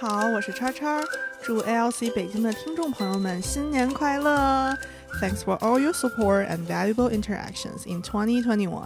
[0.00, 0.98] 好，我是叉叉，
[1.42, 4.74] 祝 ALC 北京的听众朋友们新年快乐
[5.20, 8.80] ！Thanks for all your support and valuable interactions in 2021。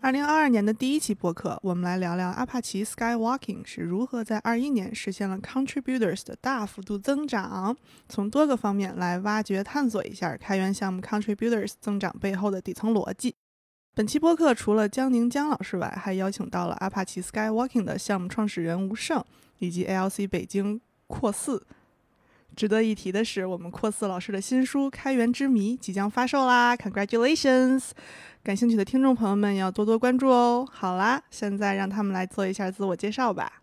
[0.00, 7.76] 二零二二年的第一期播客，我们来聊聊阿帕奇 Skywalking 是如何在二一年实现了 contributors 的大幅度增长，
[8.08, 13.34] 从多个方面来挖掘探索一下开源项目 contributors 增长背后的底层逻辑。
[13.94, 19.24] 本期播客除了江宁江老师外，还邀请到了阿帕奇 Skywalking 的项目创始人吴胜。
[19.58, 21.64] 以及 ALC 北京扩四，
[22.56, 27.90] 值得一提的是，我们扩四老师的新书《开源之谜》即将发售啦！Congratulations！
[28.42, 30.68] 感兴趣的听众朋友们要多多关注哦。
[30.68, 33.60] 好啦，现在让他们来做一下自我介绍吧。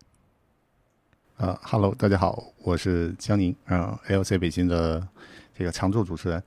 [1.36, 5.06] 呃哈喽，大家好，我是江宁，嗯，ALC 北京的
[5.54, 6.42] 这个常驻主持人。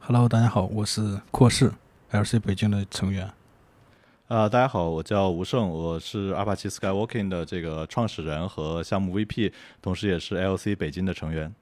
[0.00, 1.70] Hello，大家好，我是扩四
[2.14, 3.28] LC 北京的成员。
[4.28, 11.52] 啊，大家好，我叫吴胜，我是阿帕奇 Skywalking 的这个创始人和项目 VP，同时也是 LC 北京的成员。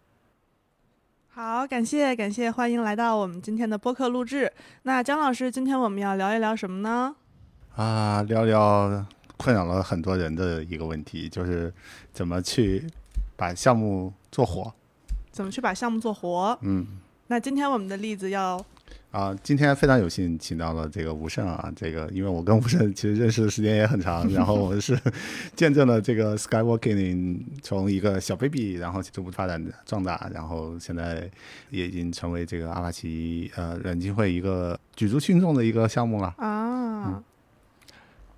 [1.31, 4.53] 好，感谢感谢，欢迎来到我们今天的播客录制。
[4.83, 7.17] 那姜老师，今天我们要聊一聊什么呢？
[7.75, 9.07] 啊，聊聊
[9.39, 11.73] 困扰了很多人的一个问题，就是
[12.13, 12.87] 怎么去
[13.37, 14.71] 把项目做活。
[15.31, 16.59] 怎么去把项目做活？
[16.61, 16.87] 嗯，
[17.29, 18.63] 那今天我们的例子要。
[19.13, 24.99] 啊，今天非常有幸请到了这个吴胜啊，这个因为我跟吴胜其实认识的时间也很长，然后我们是
[25.55, 31.31] 见证了这个 Skywalking 从一个小 baby，然后逐步发展壮大，然后现在
[31.69, 37.23] 也已经成为这个阿帕奇呃软金会一个举足轻重的一个项目了啊。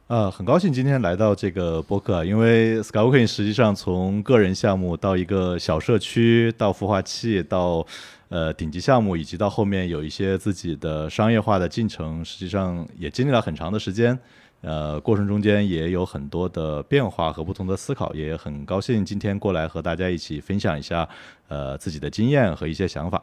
[0.06, 7.84] 呃，很高兴今天来到这个播客，因为 Skywalking 实际上从个人项目到一个小社区，到孵化器，到
[8.28, 14.18] 呃，顶级项目以及到后面有一些自己的商业化的进程，实际上也经历了很长的时间。
[14.60, 21.08] 呃，过程中间也有很多的变化和不同的思考，也很高兴今天过来和大家一起分享一下
[21.48, 23.22] 呃自己的经验和一些想法。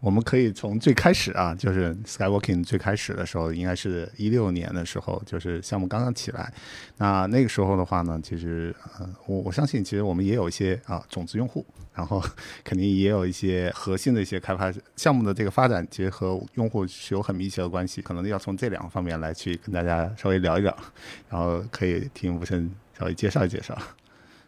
[0.00, 6.52] 我们可以从最开始啊，就是 Skywalking 最开始的时候，应该是一六年的时候，就是项目刚刚起来。
[6.98, 12.22] 那那个时候的话呢，其实呃，我我相信，其实我们也有一些啊种子用户，然后
[12.62, 18.00] 肯定也有一些核心的一些开发项目的这个发展，其实和用户是有很密切的关系。
[18.00, 20.76] 可能要从这两个方面来去跟大家稍微聊一聊，
[21.28, 23.76] 然后可以听吴生稍微介绍介绍。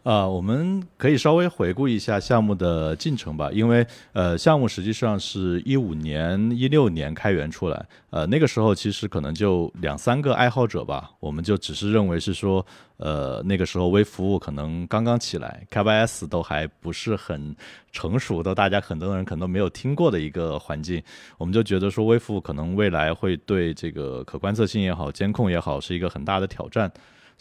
[0.03, 12.65] 啊，我们可以稍微回顾一下项目的进程吧，因为呃，项目实际上是一五年、一六年开源出来，呃，那个时候其实可能就两三个爱好者吧，我们就只是认为是说，
[12.97, 17.55] 呃，那个时候微服务可能刚刚起来，KYS 都还不是很
[17.91, 20.99] 成熟的，大家很多人可能都没有听过的一个环境，
[21.37, 26.91] 我们就觉得说微服务可能未来会对这个可观测性也好、监控也好，是一个很大的挑战。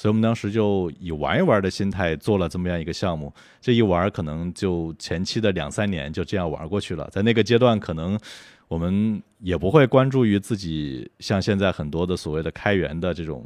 [0.01, 3.31] 所以我们当时就以玩一玩的心态做了这么样一个项目，
[3.61, 7.07] 这一玩可能就前期的两三年就这样玩过去了。
[7.13, 8.19] 在那个阶段，可能
[8.67, 13.45] 我们也不会关注于自己像现在很多的所谓的开源的这种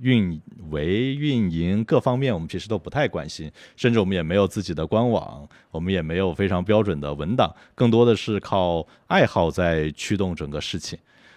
[0.00, 0.40] 运
[0.70, 10.96] 维、运营各方面，我们其实都不太关心，甚至我们也没有自己的官网，我们也没有非常标准的文档，更多的是靠爱好在驱动整个事情。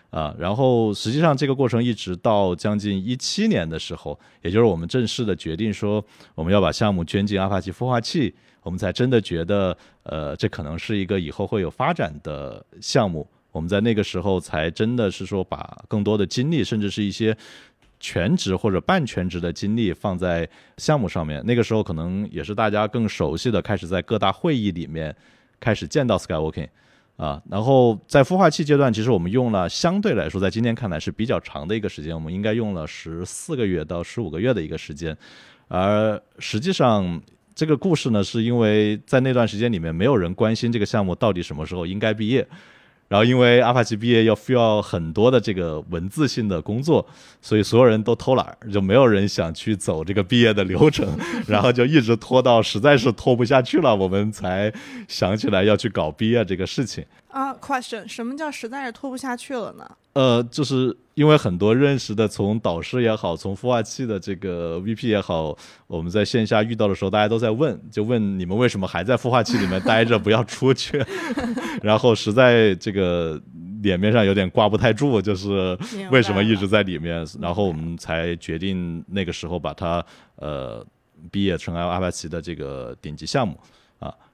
[0.10, 6.04] 啊，然后实际上这个过程一直到将近一七年的时候，也就是我们正式的决定说
[6.34, 8.34] 我们要把项目捐进阿帕奇孵化器，
[8.64, 13.28] 我们才真的觉得，呃，这可能是一个以后会有发展的项目。
[13.52, 17.36] 我们在那个时候才真的是说把更多的精力，甚至是一些
[18.00, 20.48] 全职或者半全职的精力放在
[20.78, 21.44] 项目上面。
[21.46, 25.16] 那个时候可能也是大家更熟悉的，开始在各大会议里面
[25.60, 26.70] 开始见到 Skywalking。
[27.20, 35.16] 啊，然后在孵化器阶段，其实我们用了相对来说，在今天看来是比较长的一个时间，我们应该用了十四个月到十五个月的一个时间，
[35.68, 37.22] 而实际上
[37.54, 42.48] 这个故事呢，是因为在那段时间里面，没有人关心这个项目到底什么时候应该毕业。
[43.10, 47.06] 然后，因为阿帕奇毕业要需要很多的这个文字性的工作，
[47.42, 51.06] 所以所有人都偷懒，就没有人想去走这个毕业的流程，
[51.48, 54.72] 然后就一直拖到实在是拖不下去了，我们才
[55.08, 57.04] 想起来要去搞毕业这个事情。
[57.30, 59.90] 啊，question，什么叫实在是拖不下去了呢？
[60.14, 65.56] 呃，就是因为很多认识的，从导师也好，从孵化器的这个 VP 也好，
[65.86, 71.04] 我们在线下遇到的时候，大家都在问，就问你们为什么还在孵化器里面待着，不要出去？
[71.84, 73.40] 然后实在这个
[73.84, 75.78] 脸面上有点挂不太住，就是
[76.12, 77.26] 为什么一直在里面？
[77.40, 80.04] 然后我们才决定那个时候把它
[80.38, 80.84] 呃
[81.30, 83.56] 毕业成阿帕奇的这个顶级项目。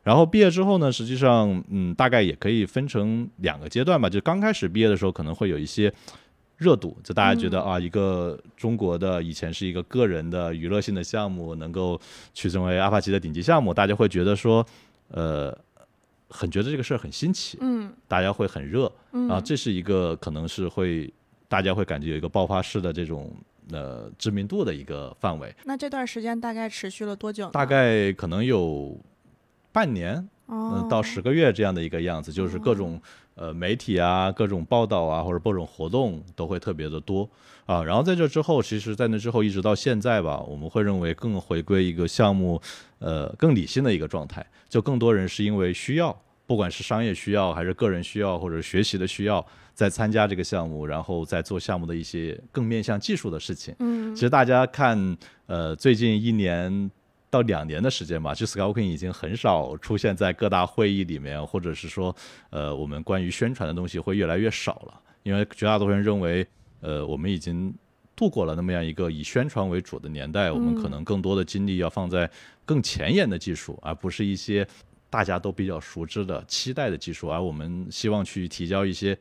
[0.06, 4.07] 然后毕业之后呢，实际上，嗯，大概也可以分成两个阶段吧。
[4.07, 5.92] 就刚开始毕业的时候，可能会有一些
[6.57, 12.00] 热度，就大家觉得啊，一个中国的以前是一个个人的娱乐性的项目，能够
[12.36, 14.63] 去成为阿帕奇的顶级项目，大家会觉得说，
[15.07, 15.57] 呃，
[16.30, 21.12] 很觉得这个事儿很新奇，嗯大家会很热，嗯啊，这是一个可能是会
[21.48, 23.36] 大家会感觉有一个爆发式的这种
[23.72, 27.51] 呃知名度的一个范围，那这段时间大概持续了多久呢？
[27.51, 28.96] 大概可能有
[29.75, 33.01] 半年，哦嗯，到十个月这样的一个样子，就是各种
[33.36, 37.30] 呃媒体啊、各种报道啊，或者各种活动都会特别的多
[37.66, 37.83] 啊。
[37.83, 42.62] 然后在这之后，其实，在那之后一直到现在吧，我们会认为更回归一个项目
[43.00, 46.18] 呃更理性的一个状态，就更多人是因为需要，
[46.48, 53.75] 不管是商业需要还是个人需要或者学习的需要，在参加这个项目，然后在做项目的一些更面向技术的事情。
[53.80, 55.18] 嗯其实大家看，
[55.48, 56.89] 呃，最近一年
[57.36, 62.16] 到两年的时间吧，就 Skywalking 已经很少出现在各大会议里面，或者是说，
[62.50, 66.48] 呃，我们关于宣传的东西会越来越少了，因为绝大多数人认为，
[66.80, 67.76] 呃，我们已经
[68.16, 72.30] 度过了那么样一个以宣传为主的年代，我们可能更多的精力要放在
[72.64, 74.66] 更前沿的技术，而不是一些
[75.10, 79.18] 大家都比较熟知的、期待的技术，而我们希望去提交一些。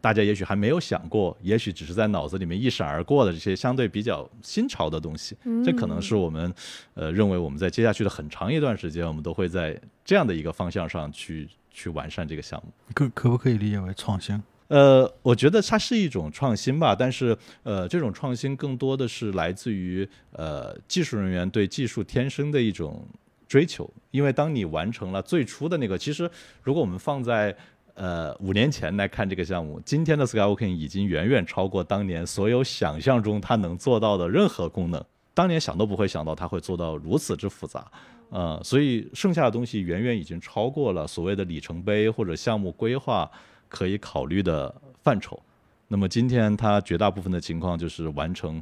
[0.00, 6.52] 大家也许还没有想过，也许只是在脑子里面一闪而过的这些相对比较新潮的东西，这可能是我们
[6.94, 12.72] 呃认为我们在接下去的很长一段时间，我们都会在这样的一个方向上去去完善这个项目。
[12.94, 14.40] 可可不可以理解为创新？
[14.68, 23.06] 呃，我觉得它是一种创新吧，但是呃，这种创新更多的是来自于呃技术人员对技术天生的一种
[23.46, 26.28] 追求，因为当你完成了最初的那个，其实
[26.64, 27.56] 如果我们放在
[27.96, 35.04] 呃五年前来看这个项目，今天的 Skywalking 已经远远超过当年所有想象中它能做到的任何功能，
[35.34, 37.90] 当年想都不会想到它会做到如此之复杂。
[38.30, 43.30] 呃，所以剩下的东西远远已经超过了所谓的里程碑或者项目规划
[43.68, 45.40] 可以考虑的范畴。
[45.88, 48.60] 那么今天它绝大部分的情况就是完成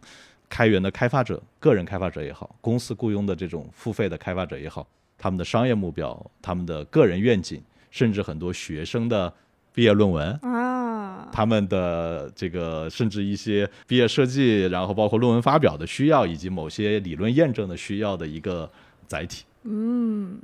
[0.48, 4.86] 开源的开发者、个人开发者也好，公司雇佣的这种付费的开发者也好，
[5.16, 7.60] 他们的商业目标、他们的个人愿景，
[7.94, 9.32] 甚至很多学生的
[9.72, 18.68] 毕业论文，啊，他们的这个甚至一些毕业设计，然后包括论文发表的需要，以及某些理论验证的需要的一个
[19.06, 19.44] 载体。
[19.62, 20.36] 嗯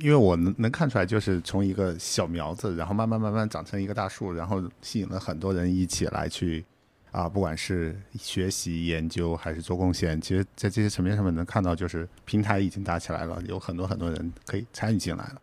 [0.00, 6.64] 因为我能能看出来，就是从一个小苗子，然后慢慢慢慢长成一个大树，然后吸引了很多人一起来去
[7.12, 15.40] 啊，不管是学习、研究还是做贡献，其实，在这些层面上面能看到，就是平台已经搭起来了，有很多很多人可以参与进来了。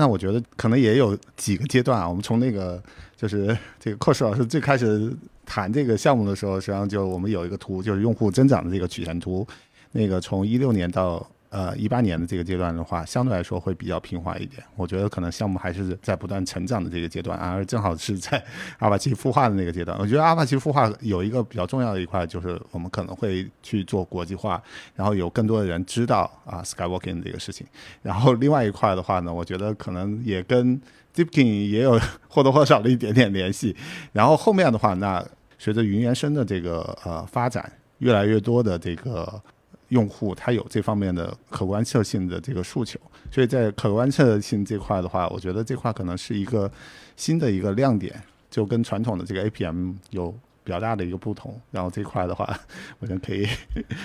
[0.00, 2.80] 那我觉得可能也有几个阶段啊，我们从那个
[3.16, 5.12] 就是这个寇世老师最开始
[5.44, 9.44] 谈这个项目的时候，实际上就我们有一个图，就是用户增长的这个曲线图，
[9.90, 14.62] 那个从一六年到呃一八年的这个阶段的话，相对来说会比较平滑一点。
[14.76, 18.42] 我觉得可能项目还是在不断成长的这个阶段，而正好是在
[18.78, 19.98] 阿帕奇孵化的那个阶段。
[19.98, 24.62] 我觉得阿帕奇孵化有一个比较重要的一块，就是我们可能会去做国际化，
[24.94, 27.66] 然后有更多的人知道啊 Skywalking 这个事情。
[28.02, 30.80] 然后另外一块的话呢，我觉得可能也跟
[31.14, 31.98] Zipkin 也有
[32.28, 33.74] 或多或少的一点点联系。
[34.12, 35.24] 然后后面的话，那
[35.58, 39.42] 随着云原生的这个呃发展，越来越多的这个
[39.88, 42.98] 用户他有这方面的可观测性的这个诉求，
[43.30, 46.70] 所以在可观测性这块的话，我觉得这块可能是一个
[47.16, 48.14] 新的一个亮点，
[48.50, 50.30] 就跟传统的这个 APM 有
[50.62, 51.58] 比较大的一个不同。
[51.70, 52.46] 然后这块的话，
[53.00, 53.46] 我觉得可以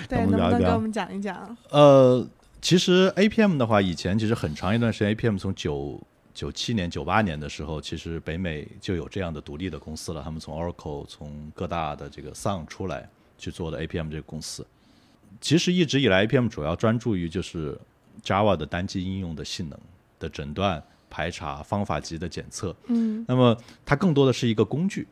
[0.08, 1.56] 对，能不我们聊一聊能给我们讲一讲？
[1.70, 2.26] 呃，
[2.62, 6.00] 其实 APM 的话，以前其实很长一段时间，APM 从九
[6.32, 10.22] 九七年、九八年的时候，其实北美就有这样的独立的公司了。
[10.22, 13.06] 他们从 Oracle、从各大的这个 Sun 出来
[13.36, 14.66] 去做的 APM 这个公司。
[15.40, 17.78] 其实一直以来，APM 主要专注于就是
[18.22, 19.78] Java 的单机应用的性能
[20.18, 22.74] 的诊断、排查、方法级的检测。
[22.86, 25.06] 嗯那么它更多的是一个工具，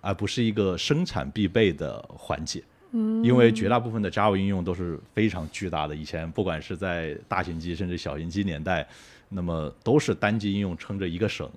[0.00, 2.62] 而不是一个生产必备的环节。
[2.90, 8.86] 嗯，因为绝大部分的 Java 应用都是非常巨大的，以前不管是在大型机甚至小型机年代，
[9.28, 11.48] 那么都是单机应用撑着一个省、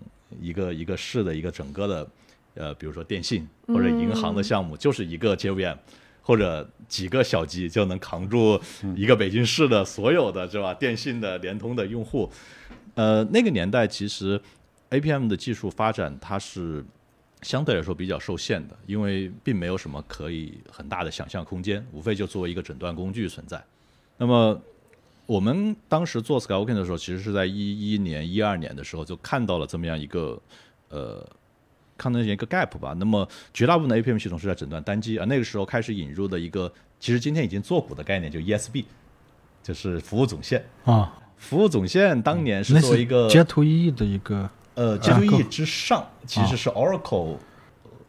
[0.41, 2.07] 一个一个市的一个整个的，
[2.55, 5.77] 呃，比如说电信或者银行的项目，就是一个 JVM。
[6.31, 8.57] 或者几个小机就能扛住
[8.95, 10.73] 一个北京市的所有的，是吧？
[10.73, 12.31] 电信的、联通的用户，
[12.95, 14.41] 呃，那个年代其实
[14.91, 16.85] APM 的技术发展它是
[17.41, 23.61] 相对来说比较受限的，因为并没有什么可以很大的想象空间，无非就作为一个诊断工具存在。
[24.17, 24.57] 那么
[25.25, 30.41] 我们当时做 Skywalking 的时候，其实是在一一年、一二年的时候就看到了这么样一个
[30.88, 31.27] 呃。
[31.98, 38.86] 看到一个 gap 吧，那么绝大部分的 APM 系统是在诊断单机啊，那个时候开始引入的一个，其实今天已经做古的概念，就 ESB，
[39.62, 40.63] 就是服务总线。
[40.86, 45.25] 啊，服务总线当年是那作为一个是 Jet to E 的一个呃架构。
[45.25, 47.38] J2E 之上，其实是 Oracle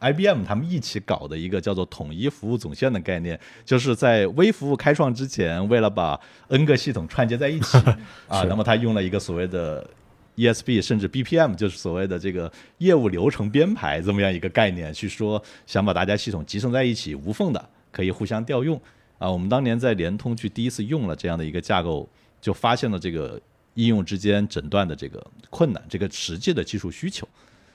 [0.01, 7.79] IBM 他们一起搞的一个叫做统一服务总线的概念，就是在微服务开创之前，为了把 N 个系统串接在一起
[8.27, 9.89] 啊，那么他用了一个所谓的
[10.37, 18.81] ESB 甚至 BPM，就是所谓的这个业务流程编排这么样一个概念，去说想把大家系统集成在一起，无缝的可以互相调用
[19.19, 19.31] 啊。
[19.31, 22.09] 我们当年在联通去第一次用了这样的一个架构，
[22.41, 23.41] 就发现了这个
[23.75, 27.29] 应用之间诊断的这个困难，这个实际的技术需求。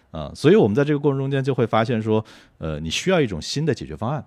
[0.09, 2.23] 啊，所以我们在这个过程中间就会发现说，
[2.59, 4.25] 呃，你需要一种新的解决方案。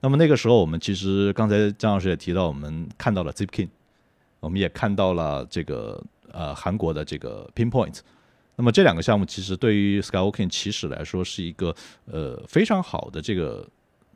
[0.00, 3.68] 那么那个时候，我们其实刚才张老师也提到，我们看到了 Zipkin，
[4.40, 6.02] 我们也看到了这个
[6.34, 8.00] 呃韩国的这个 Pinpoint。
[8.56, 11.74] 那么这两个项目其实对于 Skywalking 起始来说是一个
[12.04, 13.66] 呃非常好的这个。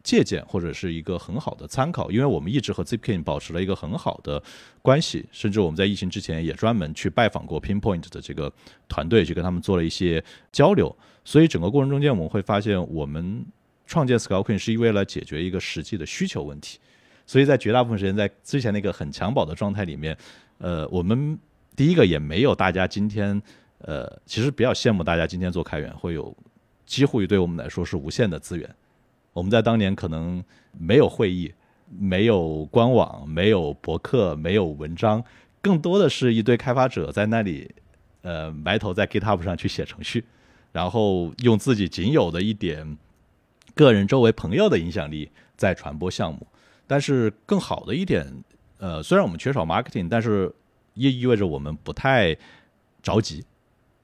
[0.01, 4.43] 借鉴或者是一个很好的参考，因为我们一直和 Zipkin 保持了一个很好的
[4.81, 8.51] 关系，甚至我们在疫情之前也专门去拜访过 Pinpoint 的这个
[8.89, 10.97] 团队，去跟他们做了一些交流。
[11.25, 13.45] 所以整个过程中间，我们会发现，我们
[13.85, 16.79] 创建 Skywalking 是为了解决一个实际的需求问题。
[17.27, 20.17] 所以在绝大部分时间，在之前那个很襁褓的状态里面，
[20.57, 21.39] 呃，我们
[21.79, 23.41] 第一个也没有大家今天，
[23.83, 26.37] 呃，其实比较羡慕大家今天做开源会有
[26.85, 28.69] 几乎于对我们来说是无限的资源。
[29.33, 30.43] 我们在当年可能
[30.77, 31.55] 没有会议，
[31.89, 35.23] 没有官网，没有博客，没有文章，
[35.63, 37.73] 更多的是一堆开发者在那里，
[38.23, 40.25] 呃，埋头在 GitHub 上去写程序，
[40.73, 42.99] 然后用自己仅有的一点
[43.77, 46.45] 个人周围朋友的影响力在传播项目。
[46.89, 48.27] 但是更好的一点，
[48.79, 50.53] 呃，虽然我们缺少 marketing，但是
[50.99, 52.37] 也意味着我们不太
[53.03, 53.43] 着急。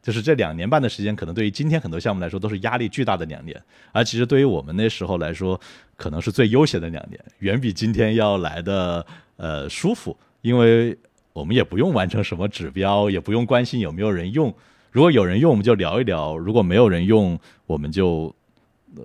[0.02, 3.58] 就是这两年半的时间，可能对于今天很多项目来说都是压力巨大的两年，
[3.90, 5.58] 而其实对于我们那时候来说，
[5.96, 10.94] 可能是最悠闲的两年，远比今天要来的呃舒服，因为
[11.32, 14.54] 我们也不用完成什么指标，也不用关心有没有人用，
[14.92, 18.34] 如果有人用，我们就聊一聊；如果没有人用，我们就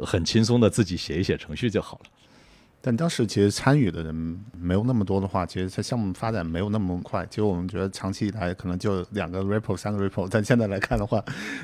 [0.03, 2.11] 很轻松的自己写一写程序就好了。
[2.81, 7.25] 但当时其实参与的人没有那么多的话，其实它项目发展没有那么快。
[7.29, 10.25] 其实我们觉得长期以来可能就两个 repo、三个 repo。
[10.31, 11.21] 但现在来看的话，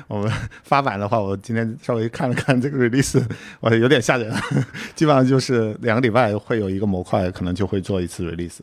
[0.08, 0.30] 我们
[0.62, 3.24] 发版的话，我今天稍微看了看这个 release，
[3.60, 4.30] 我有点吓人。
[4.94, 8.58] 基本上就是两个礼拜会有一个模块，可能就会做一次 release。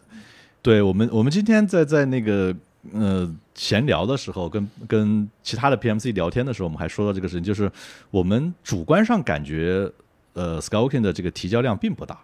[0.61, 2.55] 对我们，我们今天在在那个
[2.93, 7.71] 呃闲聊的时候，跟跟其他的 PMC 聊天的时候，我们还说到这个事情，就是
[8.11, 9.91] 我们主观上感觉，
[10.33, 12.19] 呃 s k y w a l k i n g 的这个提交量并不大。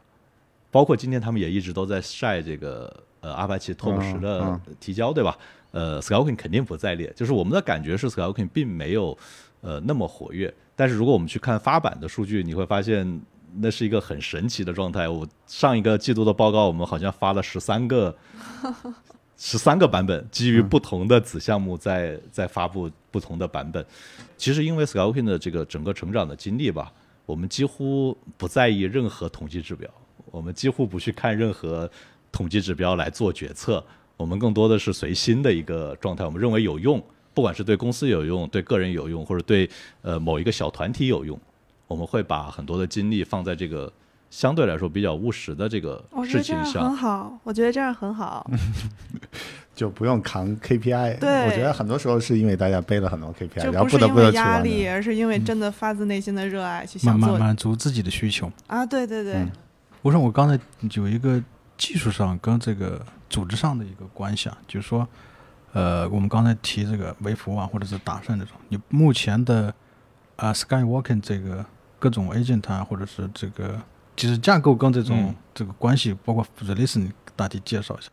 [0.72, 5.38] 包括今天他们也一直都在晒这个呃阿帕奇 Top 十的提交，对吧？
[5.72, 7.12] 呃，Skywalking 肯定不在列。
[7.16, 9.18] 就是我们的感觉是 Skywalking 并没有
[9.62, 10.54] 呃那么活跃。
[10.76, 13.22] 但是如果我们去看发版的数据，你会发现
[13.58, 15.08] 那是一个很神奇的状态。
[15.08, 18.16] 我上一个季度的报告，我们好像发了十三个
[19.38, 23.86] 十三个版本，基于不同的子项目在在发布不同的版本。
[24.38, 26.92] 其实因为 Skywalking 的这个整个成长的经历吧，
[27.26, 29.90] 我们几乎不在意任何统计指标。
[30.32, 31.90] 我们几乎不去看任何
[32.32, 33.84] 统计指标来做决策，
[34.18, 36.24] 我们更多的是随心的一个状态。
[36.26, 37.02] 我们认为有用，
[37.34, 39.70] 不管是对公司有用、对个人有用，或者对
[40.02, 41.40] 呃某一个小团体有用，
[41.88, 43.92] 我们会把很多的精力放在这个
[44.30, 46.84] 相对来说比较务实的这个事情上。
[46.84, 48.48] 很好，我觉得这样很好，
[49.74, 51.18] 就不用扛 KPI。
[51.22, 58.86] 对，我觉得很多时候是因为大家背了很多 KPI，然后不得不得压力，而是因为真的发自内心的热爱去想做，满满足自己的需求啊！
[58.86, 59.44] 对对对。
[60.02, 60.58] 我说我刚才
[60.94, 61.42] 有一个
[61.78, 65.08] 技术上跟这个组织上的一个关系啊，就是说，
[65.74, 69.74] 呃，我们刚才提这个微服务啊，或者是打算这种，你目前的
[70.38, 71.66] 啊，Skywalking 这个
[72.00, 73.78] 各种 agent 啊，或者是这个
[74.16, 78.10] 其实架构跟这种这个关系，包括 release，你大体介绍一下。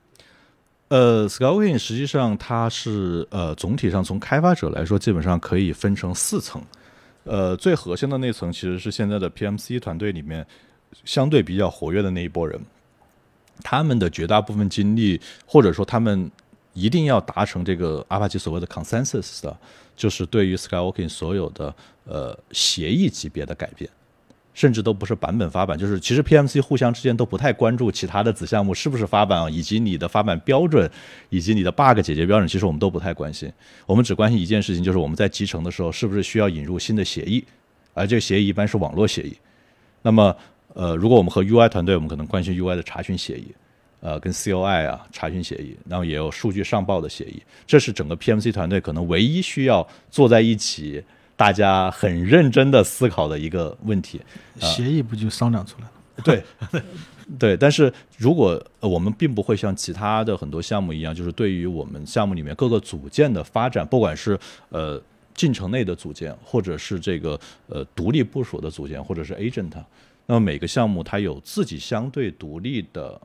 [0.88, 6.60] 呃，Skywalking 实际上它是呃总体上从开发者来说，基本上可以分成四层。
[7.22, 10.44] 呃，最核心的那层其实是现在的 PMC 团队里面。
[11.04, 12.60] 相对比较活跃的那一波人，
[13.62, 16.30] 他们的绝大部分精力，或者说他们
[16.72, 19.56] 一定要达成这个阿帕奇所谓的 consensus 的，
[19.96, 21.74] 就是对于 Skywalking 所有的
[22.04, 23.88] 呃协议级别的改变，
[24.52, 30.90] 甚至都不是版本发版，就是其实 PMC 互相之间都不太关注其他的子项目是不是发版，以及你的发版标准，
[31.30, 33.50] 以及你的 bug 解决标准，其实我们都不太关心，
[33.86, 37.42] 我们只关心一件事情，就是我们在集成的时候是不是需要引入新的协议，
[37.94, 39.36] 而这个协议一般是网络协议，
[40.02, 40.36] 那么。
[40.78, 43.46] 呃，如果我们和 UI 团队，我们可能关心 UI 的查询协议，
[44.00, 51.02] 呃，跟 COI 啊查询协议，然后也有数据上报的协议，这是整个 PMC 团队可能唯一需要坐在一起，
[51.34, 54.20] 大家很认真的思考的一个问题。
[54.60, 55.92] 协议不就商量出来了？
[56.22, 56.42] 对，
[57.40, 57.56] 对。
[57.56, 65.02] 但是如果我们并不会像其他的很多项目一样，就是对于我们项目里面各个组件的发展，不管是呃。
[65.34, 69.70] 进程内的组件，或者是这个呃独立部署的组件，或者是 agent。
[70.26, 73.20] 那么每个项目它有自己相对独立的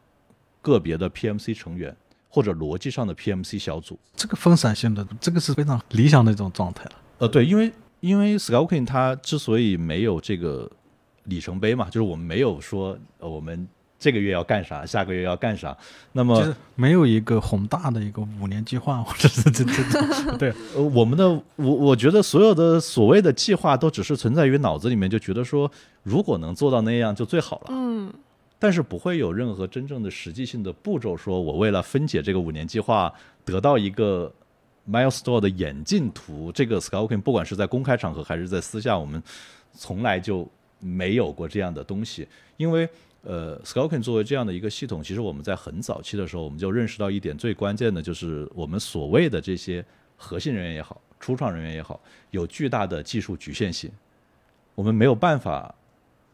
[0.61, 1.95] 个别的 PMC 成员，
[2.29, 3.99] 或者逻辑上的 PMC 小组。
[4.15, 6.91] 这个分散性的，这个是非常理想的一种状态了。
[7.17, 10.69] 呃，对，因为因为 Skywalking 它之所以没有这个
[11.23, 13.67] 里程碑嘛，就是我们没有说呃我们
[14.01, 15.77] 这个月要干啥，下个月要干啥，
[16.13, 28.11] 那么就是没有一个宏大的一个五年计划，或者是这这这，对， 呃，我们的我我觉得所有的所谓的计划都只是存在于脑子里面，就觉得说如果能做到那样就最好了，嗯
[28.57, 33.13] 但是不会有任何真正的实际性的步骤，说我为了分解这个五年计划
[33.45, 34.33] 得到一个
[34.89, 36.51] milestone 的演进图。
[36.51, 39.21] 这个 Skywalking 不管是在公开场合还是在私下，我们
[39.73, 42.27] 从来就没有过这样的东西，
[42.57, 42.89] 因为。
[43.23, 49.85] 呃，Skoken 作为这样的一个系统，其实我们在很早期的时候，我们就认识到一点，最关键的就是我们所谓的这些
[50.17, 52.01] 核心人员也好，初创人员也好，
[52.31, 53.91] 有巨大的技术局限性，
[54.73, 55.73] 我们没有办法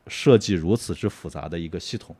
[0.07, 2.15] 设计如此之复杂的一个系统，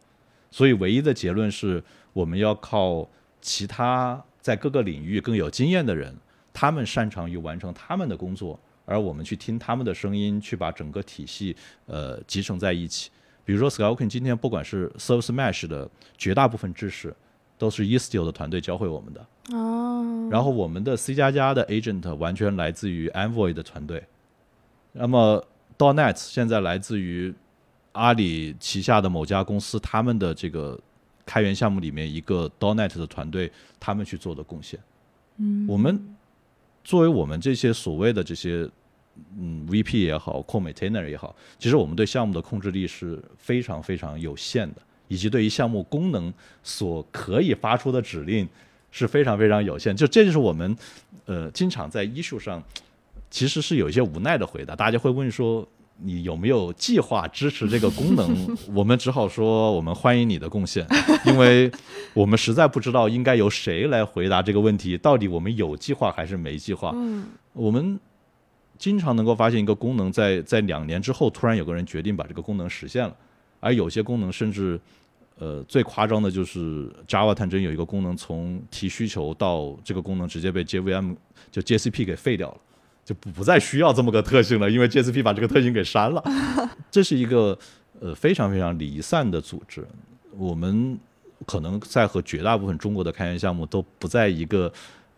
[0.52, 1.82] 所以唯一的结论是
[2.12, 3.10] 我们要靠
[3.42, 6.14] 其他在各个领域更有经验的人，
[6.52, 11.56] 他们擅长于完成他们的工作，而我们去听他们的声音，去把整个体系
[11.86, 13.10] 呃集成在一起。
[13.48, 17.16] 比如说 Skywalking 今天不管是 Service Mesh 的绝大部分知识，
[17.58, 19.26] 都是 Istio 的团队教会我们的。
[19.56, 24.04] 哦，然后我们的 C 加加的 agent 完全来自于 Envoy 的团队，
[24.92, 25.42] 那么
[25.78, 27.34] .NET 现在来自于
[27.94, 30.78] 阿里旗下的某家公司，他们的这个
[31.26, 33.50] 开源项目里面一个 .NET 的团队，
[33.80, 34.78] 他们去做的贡献。
[35.38, 36.16] 嗯，我们
[36.84, 38.70] 作为我们这些所谓的这些
[39.38, 46.34] 嗯 VP 也好，Core Maintainer 也好，其实我们对项目的控制力是非常非常有限的，以及对于项目功能
[46.64, 48.48] 所可以发出的指令
[48.92, 49.96] 是非常非常有限。
[49.96, 50.76] 就这就是我们
[51.26, 52.64] 呃经常在 issue 上
[53.30, 55.68] 其实是有一些无奈的回答，大家会问说。
[56.00, 58.48] 你有没有计划支持这个功能？
[58.72, 60.86] 我们只好说，我们欢迎你的贡献，
[61.26, 61.72] 因为
[62.14, 64.96] 我们实在不知道应该由谁来回答这个问题。
[64.96, 66.92] 到底我们有计划还是没计划？
[66.94, 68.00] 嗯我们
[68.78, 73.16] 经常能够发现一个功能在在两年之后，突然有个人决定把这个功能实现了，
[73.60, 74.80] 而有些功能甚至，
[75.38, 81.16] 呃，最夸张的就是 Java 探针有一个功能从提需求到这个功能直接被 JVM
[81.52, 82.58] 就 JCP 给废掉了。
[83.06, 86.22] 就不不再需要这么个特性了，因为 JCP 把这个特性给删了。
[86.92, 87.58] 这是一个
[88.02, 89.88] 呃非常非常离散的组织，
[90.36, 91.00] 我们
[91.46, 94.70] 可能在和绝大部分中国的开源项目都不在一个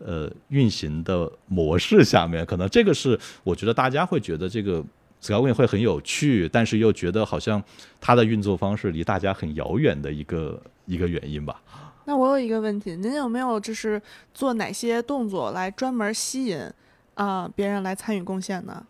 [0.04, 4.84] 呃运行的模式下面，可能这个是我觉得大家会觉得这个
[5.22, 7.62] Skywin 会很有趣，但是又觉得好像
[8.00, 11.62] 它的运作方式离大家很遥远的一个一个原因吧。
[12.06, 14.00] 那我有一个问题，您有没有就是
[14.34, 16.58] 做哪些动作来专门吸引
[17.14, 18.84] 啊、别人来参与贡献呢？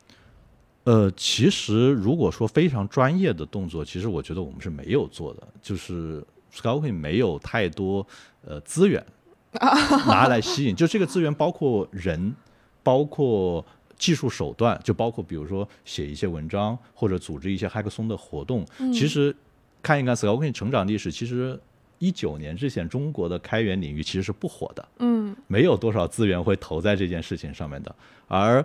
[0.84, 8.06] 呃，其实如果说非常专业的动作，其实我觉得我们是没有做的，就是 Skywin 没有太多
[8.46, 9.04] 呃资源
[10.06, 12.34] 拿来吸引，就这个资源包括人，
[12.82, 13.64] 包括
[13.98, 18.64] 技术手段，就包括比如说写一些文章或者组织一些 Hackathon 的活动。
[18.78, 19.34] 嗯其实
[19.82, 21.58] 看一看 Skyway 成长历史，其实
[21.98, 24.88] 一九年之前中国的开源领域其实是不火的。
[24.98, 27.94] 嗯没有多少资源会投在这件事情上面的。
[28.28, 28.64] 而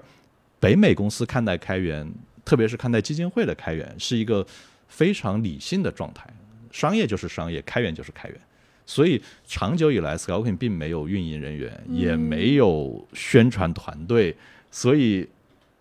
[0.59, 2.09] 北美公司看待开源，
[2.45, 4.45] 特别是看待基金会的开源，是一个
[4.87, 6.27] 非常理性的状态。
[6.71, 8.39] 商业就是商业，开源就是开源。
[8.85, 14.35] 所以长久以来，Skywalking 并没有运营人员，也没有宣传团队，
[14.69, 15.27] 所以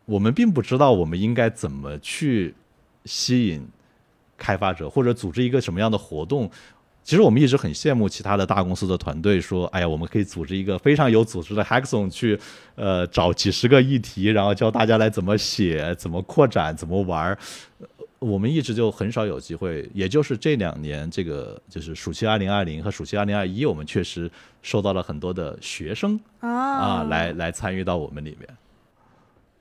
[0.06, 2.54] 我们并不知道我们应该怎么去
[3.04, 3.66] 吸引
[4.36, 6.50] 开发者，或者组织一个什么样的活动。
[7.02, 12.38] 其实我们一直很羡慕其他的大公司的团队，说，哎呀，我们可以组织一个非常有组织的 hackathon，去，
[12.76, 17.36] 呃，找几十个议题，然后教大家来怎么写、怎么扩展、怎么玩
[18.18, 24.30] 我们一直就很少有机会，也就是这两年，这个就是暑期二零二零和暑期二零二一，我们确实
[24.62, 28.48] 收到了很多的学生啊啊，来来参与到我们里面。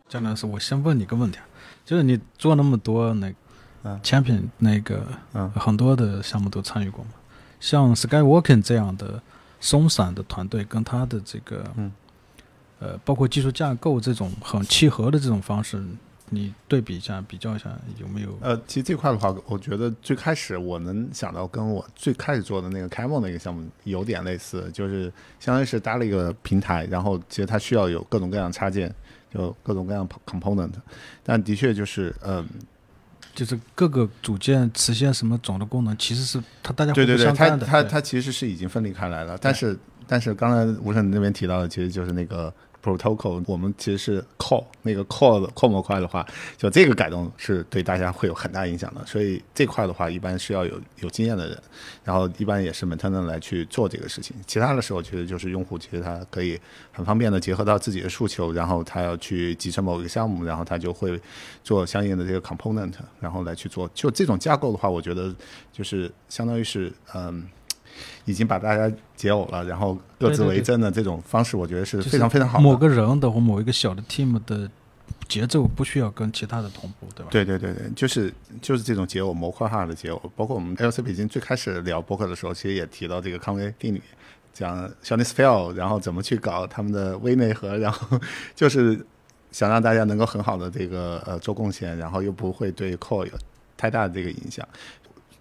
[0.08, 1.46] 江老师，我先问你个问题啊，
[1.84, 3.34] 就是你做那么多那
[3.84, 7.12] 嗯 champion 那个嗯很多的项目都参与过吗？
[7.60, 9.22] 像 Skywalking 这样的
[9.60, 11.92] 松散的团队，跟他的这个嗯
[12.80, 15.82] 呃，包括技术架构这种很契合的这种方式，
[16.34, 17.70] 你对比一下、比较一下，
[18.00, 18.38] 有没有？
[18.42, 28.94] 呃，其实这块的话，我觉得最开始我能想到跟我最开始做的那个 Camel 那个项目有点类似，就是相当于是搭了一个平台，然后其实它需要有各种各样的插件，
[29.34, 30.72] 就各种各样的 component，
[31.24, 32.48] 但的确就是嗯。
[33.36, 49.06] 就是各个组件实现什么总的功能，其实是它大家对对对，它它它其实是已经分离开来了，但是但是刚才吴胜那边提到的，其实就是那个 protocol，我们其实是 Call 那个 Call 的 Call 模块的话，就这个改动是对大家会有很大影响的。
[49.06, 51.58] 所以这块的话，一般是要有有经验的人，
[52.04, 54.36] 然后一般也是 maintainer 来去做这个事情。
[54.46, 56.60] 其他的时候，其实就是用户其实他可以
[56.92, 61.18] 很方便的结合到自己的诉求，然后他要去集成某一个项目，然后他就会
[61.64, 63.90] 做相应的这个 component，然后来去做。
[63.94, 65.34] 就这种架构的话，我觉得
[65.72, 67.48] 就是相当于是嗯。
[68.26, 72.64] 已经把大家解耦了，然后各自为政的这种方式，我觉得是非常非常好的。
[72.64, 74.70] 某个人的或某一个小的 team 的
[75.28, 77.30] 节奏不需要跟其他的同步，对吧？
[77.32, 80.20] 对对对对，就是就是这种解耦模块化的解耦。
[80.36, 84.02] 包括我们 LC 北京最开始聊博客的时候，其实也提到这个康威定律，
[84.54, 88.20] 讲 s h a n i s f e l 然后怎么去搞他们的微内核，然后
[88.56, 89.06] 就是
[89.52, 93.32] 想让大家能够很好的这个呃做贡献，然后又不会对 core 有
[93.78, 94.68] 太大的这个影响。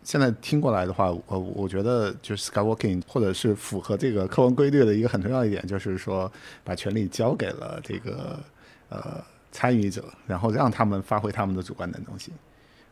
[0.04, 6.30] 现在听过来的话，我我觉得就是 Skywalking，或者是符合这个课文规律的一个很重要一点，就是说
[6.64, 8.38] 把权力交给了这个
[8.88, 12.34] 呃参与者，然后让他们发挥他们的主观能动性，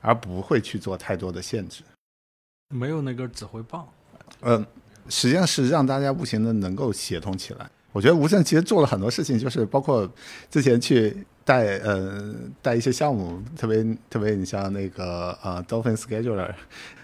[0.00, 1.82] 而不会去做太多的限制。
[2.74, 3.88] 没有那根指挥棒。
[4.42, 4.64] 嗯，
[5.08, 7.68] 实际上是让大家无形的能够协同起来。
[7.92, 10.08] 我觉得吴胜其实做了很多事情，就是包括
[10.48, 16.50] 之前去带呃带一些项目，特别特别你像那个呃 Dolphin Scheduler。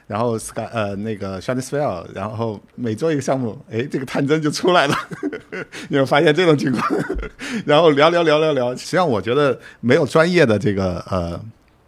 [0.08, 4.94] 然后 sky 呃那个 s h a n i s p h e r e 然后每做一个项目，哎，这个探针就出来了，
[5.90, 6.80] 你有发现这种情况？
[7.66, 11.40] 然后聊聊聊聊聊，实际上我觉得没有专业的这个呃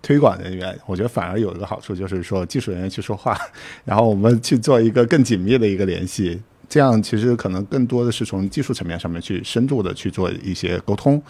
[0.03, 3.39] 推广人员，我觉得反而有一个好处，就是说技术人员去说话，
[3.85, 11.21] 然后我们去做一个更紧密的一个联系，这样其实可能更多的是从技术层面上面去深度的去做一些沟通，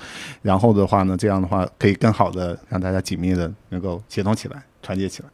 [0.42, 5.28] 然后的话呢，这样的话可以更好的让大家紧密的能够协同起来，团结起来。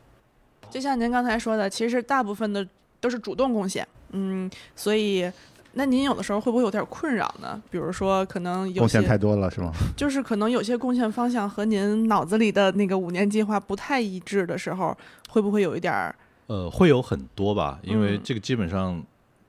[0.71, 2.67] 就像您刚才说的，其实大部分的
[3.01, 5.31] 都是主动贡献，嗯，所以
[5.75, 7.61] 那您有的时候会不会有点困扰呢？
[7.71, 9.73] 比如说，可能有贡献太多了，是吗？
[9.97, 14.97] 就是可能有些贡献方向和您脑子里的那个五年计划不太一致的时候，
[15.29, 16.15] 会不会有一点儿？
[16.47, 19.03] 呃，会有很多吧，因为这个基本上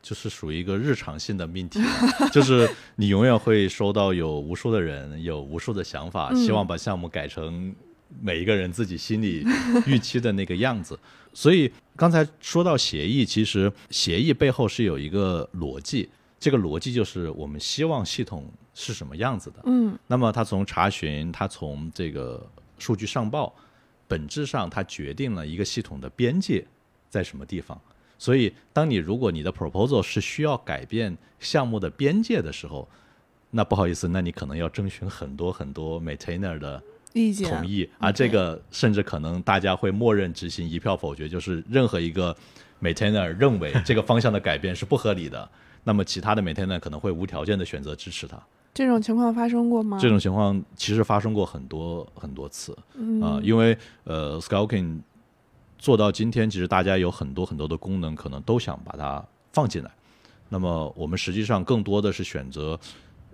[0.05, 1.79] 就是属于一个日常性的命题，
[2.31, 7.75] 就是你永远会收到有无数的人有无数的想法，希望把项目改成。
[8.21, 9.43] 每一个人自己心里
[9.87, 10.97] 预期的那个样子，
[11.33, 16.07] 所以刚才说到协议，其实协议背后是有一个逻辑，
[16.39, 19.55] 这个逻辑就是我们希望系统是什么样子的。
[19.65, 23.53] 嗯，那么它从查询，它从这个数据上报，
[24.07, 26.63] 本质上它决定了一个系统的边界
[27.09, 27.81] 在什么地方。
[28.17, 32.87] 所以，当你如果你的 proposal 是需要改变项目的边界的时候，
[33.51, 36.81] 那不好意思，那你可能要征询很多很多 maintainer 的
[37.13, 37.49] 意见。
[37.49, 42.35] 同意，啊这个甚至可能大家会默认执行，一票否决，就是任何一个
[42.81, 45.49] maintainer 认为这个方向的改变是不合理的，
[45.83, 48.37] 那么其他的 maintainer 可能会无条件的选择支持他。
[48.73, 49.97] 这种情况发生过吗？
[50.01, 52.77] 这种情况其实发生过很多很多次
[53.21, 55.03] 啊，因为呃 s k y k i n g
[55.85, 59.91] 做到今天，其实大家有很多很多的功能，可能都想把它放进来。
[60.49, 62.79] 那么我们实际上更多的是选择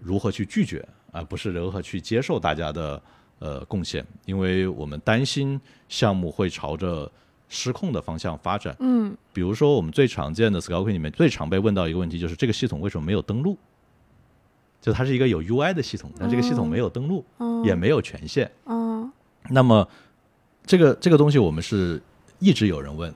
[0.01, 3.01] 如何去拒绝，而不是如何去接受大家的。
[3.43, 5.59] 呃，贡献，因为我们担心
[5.89, 7.11] 项目会朝着
[7.49, 8.75] 失控的方向发展。
[8.79, 13.57] 嗯，比如说我们最常见的 s k y l k 里面最常被问到一个问题就是这个系统为什么没有登录？
[14.79, 17.25] 就它是一个有 UI 的系统，但这个系统没有登录，
[17.65, 18.51] 也没有权限。
[18.67, 19.11] 嗯，
[19.49, 19.89] 那么
[20.63, 21.99] 这个这个东西我们是
[22.41, 23.13] 一直有人问，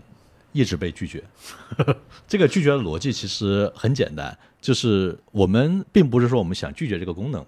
[0.53, 1.21] 一直被拒绝。
[2.27, 7.43] 这个拒绝的逻辑其实很简单，就是我们并不是说我们想拒绝这个功能，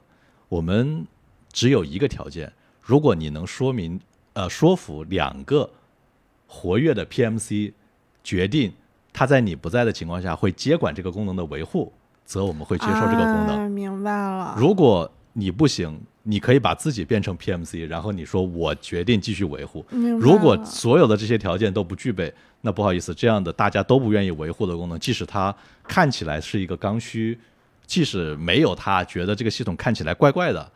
[0.50, 1.06] 我们
[1.54, 2.52] 只有一个条件。
[2.82, 4.00] 如果你能说明，
[4.34, 5.70] 呃，说服两个
[6.48, 7.74] 活跃的 PMC
[8.24, 8.74] 决定
[9.14, 11.94] 他在你不在的情况下会接管这个功能的维护，
[12.26, 13.70] 则我们会接受这个功能。
[13.70, 14.56] 明白了。
[14.58, 19.86] 如果你不行，你可以把自己变成 PMC，然后你说我决定继续维护。
[20.20, 25.56] 如果所有的这些条件都不具备，那不好意思，这样的大家都不愿意维护的功能，即使它
[25.88, 27.38] 看起来是一个刚需，
[27.86, 30.72] 即使没有它，觉得这个系统看起来怪怪的，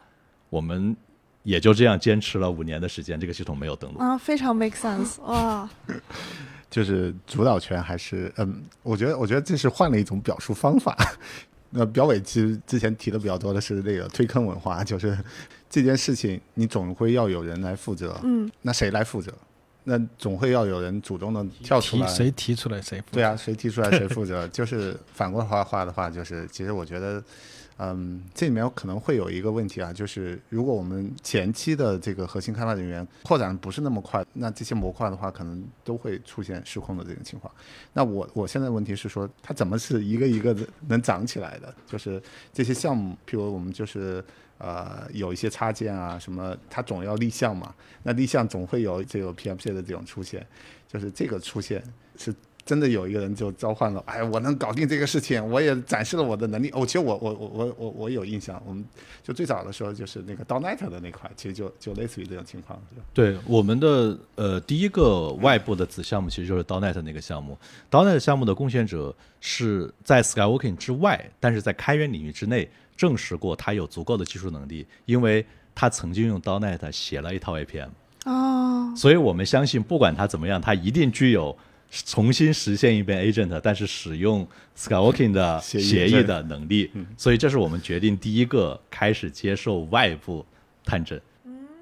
[0.50, 0.95] 我们。
[1.43, 5.67] 也就这样坚持了五年的时间，这个系统没有登录啊，非常 make sense 哇！
[6.69, 10.95] 就是主导权还是嗯，我觉得我觉得这是换了一种表述方法。
[11.71, 15.17] 那表伟其实之前提的比较多的是那个推坑文化，就是
[15.69, 19.34] 这件事情你总会要有人来负责，嗯，那谁来负责？
[19.84, 23.13] 那总会要有人主动的跳出来，谁提出来谁负责？
[23.13, 24.47] 对啊，谁提出来谁负责？
[24.49, 27.23] 就是反过来话的话，就是其实我觉得。
[27.84, 37.52] 嗯，这里面可能会有一个问题啊，就是如果我们前期的这个核心开发人员扩展不是那么快，那这些模块的话，可能都会出现失控的这种情况。
[37.94, 41.74] 那我我现在问题是说，它怎么是一个一个的能长起来的？
[41.88, 42.22] 就是
[42.54, 44.24] 这些项目，譬如我们就是
[44.60, 50.46] 呃有一些插件啊什么，它总要立项嘛，那立项总会有这个 PMC 的这种出现，
[50.88, 51.84] 就是这个出现
[52.15, 52.32] 是。
[52.71, 56.69] 真的有一个人就召唤了，哎，我能搞定这个事情，我也展示了我的能力。
[56.69, 58.81] 哦，其实我我我我我我有印象，我们
[59.21, 62.81] 就最早的时候就是那个 Donet 的那块，其实就就类似于这种情况。
[63.13, 67.57] 对，我们的呃第一个外部的子项目其实就是 Donet 那个项目。
[67.89, 77.89] Donet 项目的贡献者是在 Skywalking 之外，但是在开源领域之内证实过他有足够的技术能力，因为他曾经用 Donet 写了一套 APM。
[78.23, 78.93] 哦。
[78.95, 81.53] 所以我们相信，不管他怎么样，他一定具有。
[81.91, 90.45] 重新实现一遍 agent，但是使用 Skywalking 的协议的能力，所以这是我们决定第一个开始接受外部
[90.86, 91.21] 探针。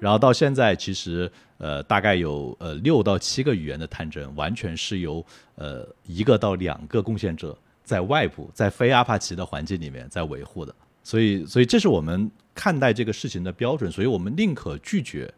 [0.00, 10.74] 然后到现在，其实呃大概有呃六到七个语言的探针，完全是由呃一个到两个贡献者在外部在非阿帕奇的环境里面在维护的。
[11.04, 13.92] 所以所以这是我们看待这个事情的标准。
[13.92, 15.32] 所以我们宁可拒绝，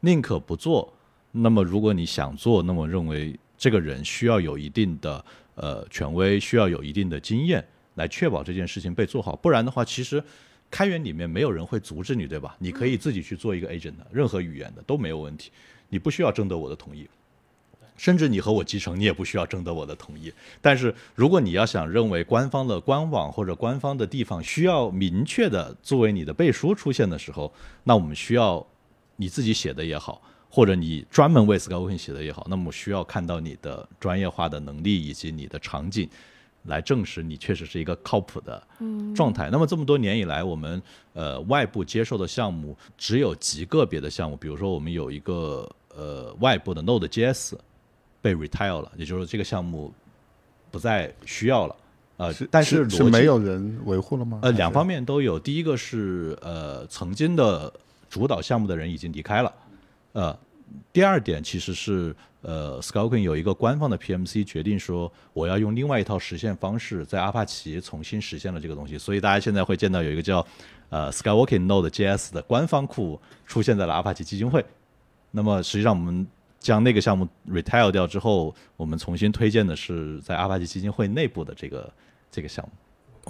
[0.00, 0.92] 宁可不做。
[1.30, 3.38] 那么如果你想做，那么认为。
[3.56, 7.64] 这个人需要有一定的呃权威，需要有一定的经验，
[7.94, 9.34] 来确保这件事情被做好。
[9.36, 10.22] 不然的话，其实
[10.70, 12.56] 开源里面没有人会阻止你，对吧？
[12.58, 15.50] 你可以自己去做一个 agent，任何语言的都没有问题，
[15.88, 17.08] 你不需要征得我的同意，
[17.96, 20.30] 甚至你和我集成，你也不需要征得我的同意。
[20.60, 27.50] 但是如果你要想认为官方的官网或者官方的地方需要明确的作为你的背书出现的时候，
[27.84, 28.66] 那我们需要
[29.16, 30.20] 你自己写的也好。
[30.56, 36.08] 或者你专门为 Skywalking 写的也好，那么需要看到你的专业化的能力以及你的场景，
[36.62, 38.66] 来证实你确实是一个靠谱的
[39.14, 39.50] 状态。
[39.52, 47.52] 那么这么多年以来，我们呃外部接受的项目只有极个别的项目，比如说我们有一个呃外部的 Node.js
[48.22, 49.92] 被 retire 了，也就是这个项目
[50.70, 51.76] 不再需要了。
[52.16, 54.38] 呃，但是是没有人维护了吗？
[54.40, 55.38] 呃，两方面都有。
[55.38, 57.70] 第一个是呃曾经的
[58.08, 59.54] 主导项目的人已经离开了，
[60.14, 60.38] 呃。
[60.92, 68.98] 第二点其实是，呃，Skywalking 有一个官方的 PMC 决定说，我要用另外一套实现方式，在阿帕奇重新实现了这个东西。
[68.98, 70.44] 所以大家现在会见到有一个叫
[70.88, 74.64] 呃 Skywalking Node.js 的官方库出现在了阿帕奇基金会。
[75.30, 76.26] 那么实际上我们
[76.58, 81.92] 将那个项目 retire 掉之后，我们重新推荐的是在阿帕奇基金会内部的这个
[82.30, 82.72] 这个项目。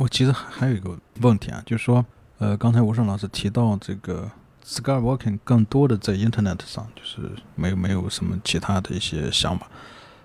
[0.02, 2.04] 我其实还有一个问题啊，就是说，
[2.38, 4.30] 呃，刚才吴胜老师提到这个。
[4.68, 9.70] Skywalking 更多的在 Internet 上，就是没有没有什么其他的一些想法。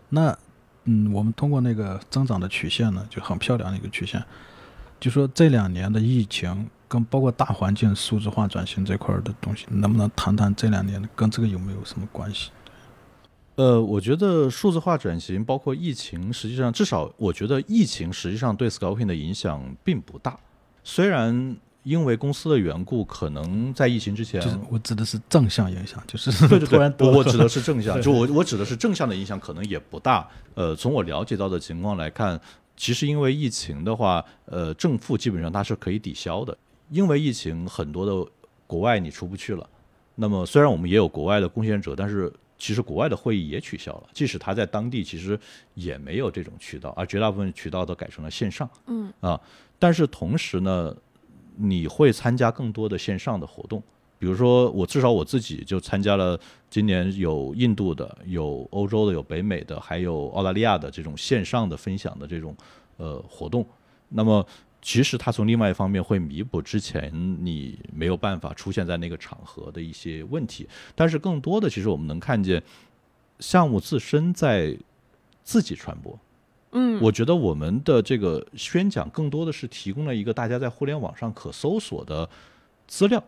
[0.10, 0.36] 那
[0.86, 4.24] 嗯，我们通过那个增长的曲线呢，就很漂亮的一个曲线。
[5.00, 12.50] 就说这两年的疫情跟包括大环境数字化转型这块的东西，能不能谈谈这两年跟这个有没有什么关系？
[13.58, 20.40] 呃，我觉得数字化转型包括疫情，实际上至少我觉得疫情实际上对 Skywalking 的影响并不大，
[20.84, 21.56] 虽然。
[21.84, 24.40] 因为公司的缘故，可能在疫情之前，
[24.70, 26.32] 我指的是正向影响，就是
[26.68, 30.28] 突然我我指的是正向，就我我指的是正向的影响，可能也不大。
[30.54, 32.40] 呃，从我了解到的情况来看，
[32.78, 36.56] 其实因为疫情的话，呃，正负基本上它是可以抵消的。
[36.92, 38.32] 因为疫情，很多的
[38.68, 39.68] 国外你出不去了。
[40.14, 45.40] 那么虽然我们也有国外的贡献者，但是其实国外的会议也取消了，即使他在当地，其实
[45.74, 48.70] 也没有这种渠道，而绝大部分渠道都改成了线上。
[48.86, 49.42] 嗯啊，
[49.80, 50.96] 但是同时呢。
[51.62, 53.82] 你会参加更多的线上的活动，
[54.18, 62.56] 比如说我至少我自己就参加了今年有印度的、有欧洲的、有北美的，还有澳大利亚的这种线上的分享的这种
[62.98, 63.66] 呃活动。
[64.10, 64.46] 那么
[64.82, 72.62] 其实它从另外一方面会弥补之前你没有办法出现在那个场合的一些问题，但是更多的其实我们能看见
[73.40, 74.76] 项目自身在
[75.44, 76.18] 自己传播。
[76.74, 82.30] 嗯，我觉得我们的这个宣讲更多的是提供了一个大家在互联网上可搜索的
[82.88, 83.22] 资料，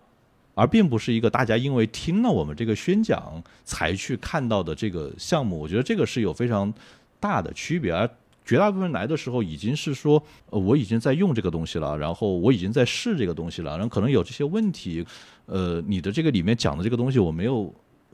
[0.56, 5.60] 而并不是一个大家因为听了我们这个宣讲才去看到的这个项目。
[5.60, 6.74] 我觉得这个是有非常
[7.20, 7.92] 大的区别。
[7.92, 8.10] 而
[8.46, 15.06] 绝大部分来的时候已经是说，呃，我已经在用这个东西了，然后我已经在试这个东西了，然后可能有这些问题，
[15.48, 17.74] 呃，你的这个里面讲的这个东西我没有。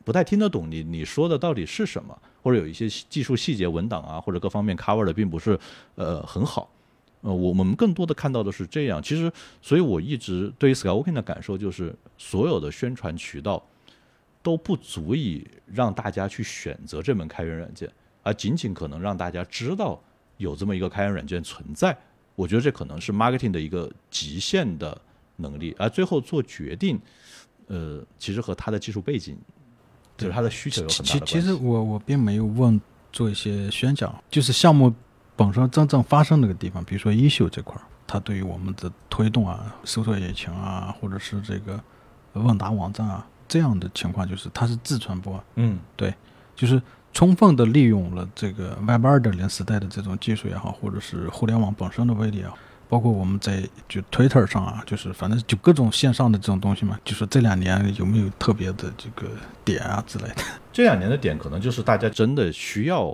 [0.10, 5.56] 不太听得懂你你说的到底是什么，或者有一些技术细节文档啊，或者各方面 cover 的并不是
[5.94, 6.68] 呃很好，
[7.22, 9.00] 呃，我们更多的看到的是这样。
[9.04, 13.64] 其实，所以我一直对于 Skywalking 的感受就是，所有的宣传渠道
[14.42, 17.88] 都不足以让大家去选择这门开源软件，
[18.24, 20.02] 而仅仅可能让大家知道
[20.38, 21.96] 有这么一个开源软件存在。
[22.34, 25.00] 我觉得这可能是 marketing 的一个极限的
[25.36, 27.00] 能力，而最后做决定，
[27.68, 29.38] 呃，其实和他的技术背景，
[30.20, 31.20] 就是他的需求有很大的。
[31.26, 32.80] 其其实我我并没有问
[33.12, 34.94] 做一些宣讲，就是项目
[35.36, 41.82] 本身真正发生那个地方，比如说 issue 这块儿，它对于我们的推动啊、搜索引擎啊，或者是这个
[42.34, 46.14] 问答网站啊这样的情况，就是它是自传播，嗯对
[46.56, 46.82] 就是
[47.14, 52.58] 充分的利用了这个 Web 二点零时代的这种技术也好，或者是互联网本身的威力也好，
[52.90, 59.30] 包括我们在就 Twitter 上啊，就是反正就各种线上的这种东西嘛，就是这两年有没有特别的这个
[59.64, 60.44] 点啊之类的？
[60.74, 63.06] 这两年的点可能就是大家真的需要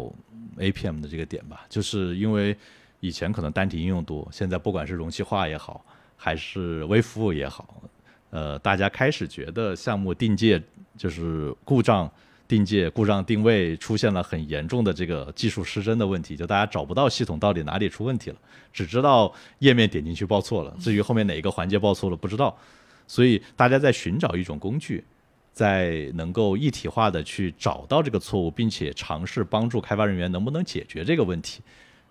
[0.57, 2.57] APM 的这个点吧，就是因为
[3.01, 5.85] 以前可能单体应用多，现在不管是容器化也好，
[6.15, 7.83] 还是微服务也好，
[8.29, 10.61] 呃，大家开始觉得项目定界
[10.97, 12.09] 就是故障
[12.47, 18.37] 定界、故障定位出现了很严重的这个技术失真的问题，就大家找不到系统到底哪里出问题了，
[18.71, 22.57] 只知道页面点进去报错了，至于后面哪一个环节报错了不知道，
[23.07, 25.03] 所以大家在寻找一种工具。
[25.55, 31.61] 在能够一体化的去找到这个错误，并且尝试帮助开发人员能不能解决这个问题，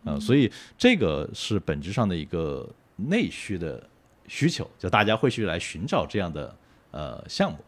[0.05, 2.67] 呃，所以这个是本质上的一个
[2.97, 3.87] 内需的
[4.29, 6.57] 需求，就大家会去来寻找这样的
[6.91, 7.59] 呃项目。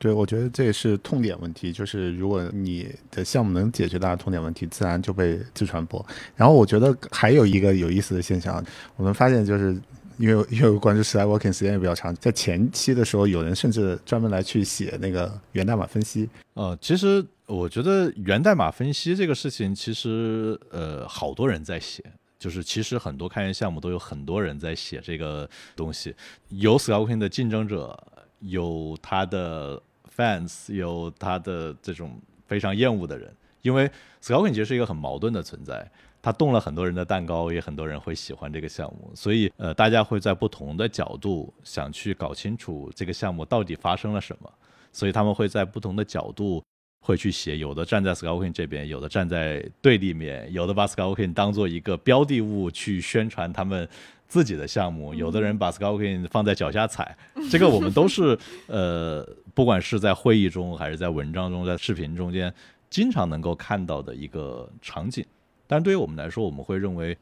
[0.00, 6.04] 对，我觉得这也是痛点问题，就是如果你的项目能解决大家痛点问题，自然就被自传播。
[6.34, 8.64] 然后我觉得还有一个有意思的现象，
[8.96, 9.80] 我们发现就是。
[10.18, 16.28] 因为因为我关注 Sky Working 时间也比较长，在前期的时候，有人甚至专门来去写那个源代码分析。
[16.52, 22.04] 呃，其实我觉得源代码分析这个事情，其实呃好多人在写，
[22.38, 26.14] 就是其实很多开源项目都有很多人在写这个东西，
[26.50, 27.98] 有 Sky Working 的竞争者，
[28.40, 29.82] 有他的
[30.16, 35.90] fans，有他的这种非常厌恶的人，因为实是一个很矛盾的存在。
[36.22, 44.52] 他动了很多人的蛋糕，也很多人会喜欢这个项目，所以呃，大家会在不同的角度想去搞清楚这个项目到底发生了什么，
[44.92, 46.62] 所以他们会在不同的角度
[47.00, 53.88] 会去写，有的站在 Skywalking 这边，有的站在对立面，有的把 Skywalking 当做一个标的物去宣传他们
[54.28, 57.16] 自己的项目，有的人把 Skywalking 放在脚下踩，
[57.50, 62.52] 这个我们都是呃，不管是在会议中还是在文章中，在视频中间，
[62.88, 65.24] 经常能够看到的一个场景。
[65.66, 67.16] 但对于我们来说，我们会认为，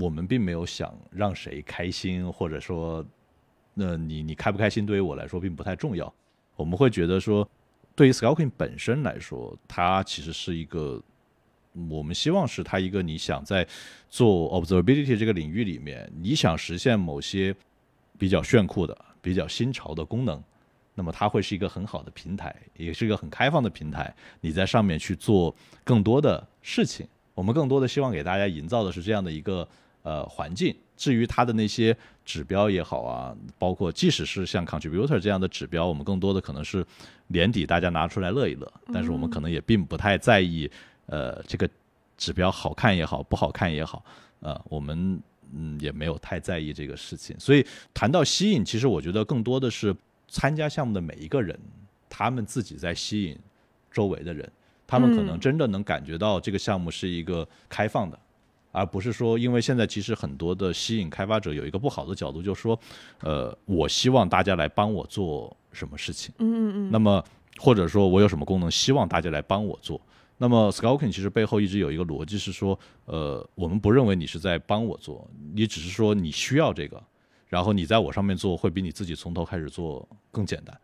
[0.00, 3.04] 我们并没有想让谁开心，或者说，
[3.74, 6.12] 那你你开不开心，对于我来说并不太重要。
[6.56, 7.48] 我们会觉得说，
[7.94, 11.02] 对于 Skulking 本身来说，它其实是一个，
[11.88, 13.66] 我们希望是它一个你想在
[14.08, 17.54] 做 Observability 这个领域里面，你想实现某些
[18.16, 20.42] 比较炫酷的、比较新潮的功能，
[20.98, 27.06] 那么它会是一个很好的平台，也是一个很开放的平台，你在上面去做更多的事情。
[27.36, 29.66] 我们更多的希望给大家营造的是这样的一个
[30.02, 30.74] 呃环境。
[30.96, 36.84] 至于它的那些指标也好啊，包括即使是像 contributor 这样的指标，我们更多的可能是
[37.28, 38.68] 年底大家拿出来乐一乐。
[38.92, 40.68] 但是我们可能也并不太在意，
[41.06, 41.70] 呃，这个
[42.16, 44.04] 指标好看也好，不好看也好，
[44.40, 47.38] 呃，我们嗯也没有太在意这个事情。
[47.38, 49.94] 所以谈到吸引，其实我觉得更多的是
[50.28, 51.58] 参加项目的每一个人，
[52.08, 53.36] 他们自己在吸引
[53.90, 54.48] 周围的人。
[54.86, 58.18] 他们可能真的能感觉到这个项目是一个开放的，
[58.72, 62.80] 而不是说，因为现在其实很多的吸引开发者有一个不好的角度，就是说，
[63.20, 67.22] 呃，我希望大家来帮我做什么事情，嗯嗯嗯，那么
[67.58, 70.00] 或者说我有什么功能，希望大家来帮我做。
[70.38, 77.02] 那么 s k y w a k i n g 其实背后一直有一个逻辑是说，呃，我们不认为你是在帮我做，你只是说你需要这个，
[77.48, 80.78] 然后你在我上面做会比你自己从头开始做更简单。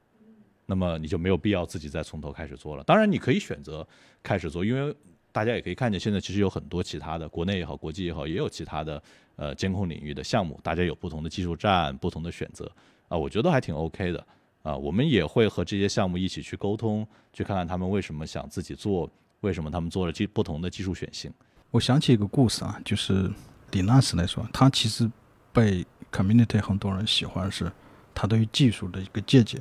[0.67, 2.83] 那么你就没有必要自己再从头开始做了。
[2.85, 3.87] 当然，你可以选择
[4.23, 4.97] 开始做，因为
[5.31, 9.03] 大家也可以看见，现在其实有很多其他的，国内也好，国际也好，也有其他的
[9.37, 12.65] 呃监控领域的项目，大家有不同的技术站，不同的选择
[13.09, 14.27] 啊，我觉得还挺 OK 的
[14.63, 14.75] 啊。
[14.75, 21.31] 我们也会和这些项目一起去沟通，去看看他们为什么想自己做，为什么他们做了技不同的技术选型。
[21.71, 23.31] 我想起一个故事啊，就是
[23.73, 25.11] 李纳斯来说，他其实
[25.53, 27.73] 被 community 很多人喜欢，是
[28.15, 29.59] 他对于技术的一个见解。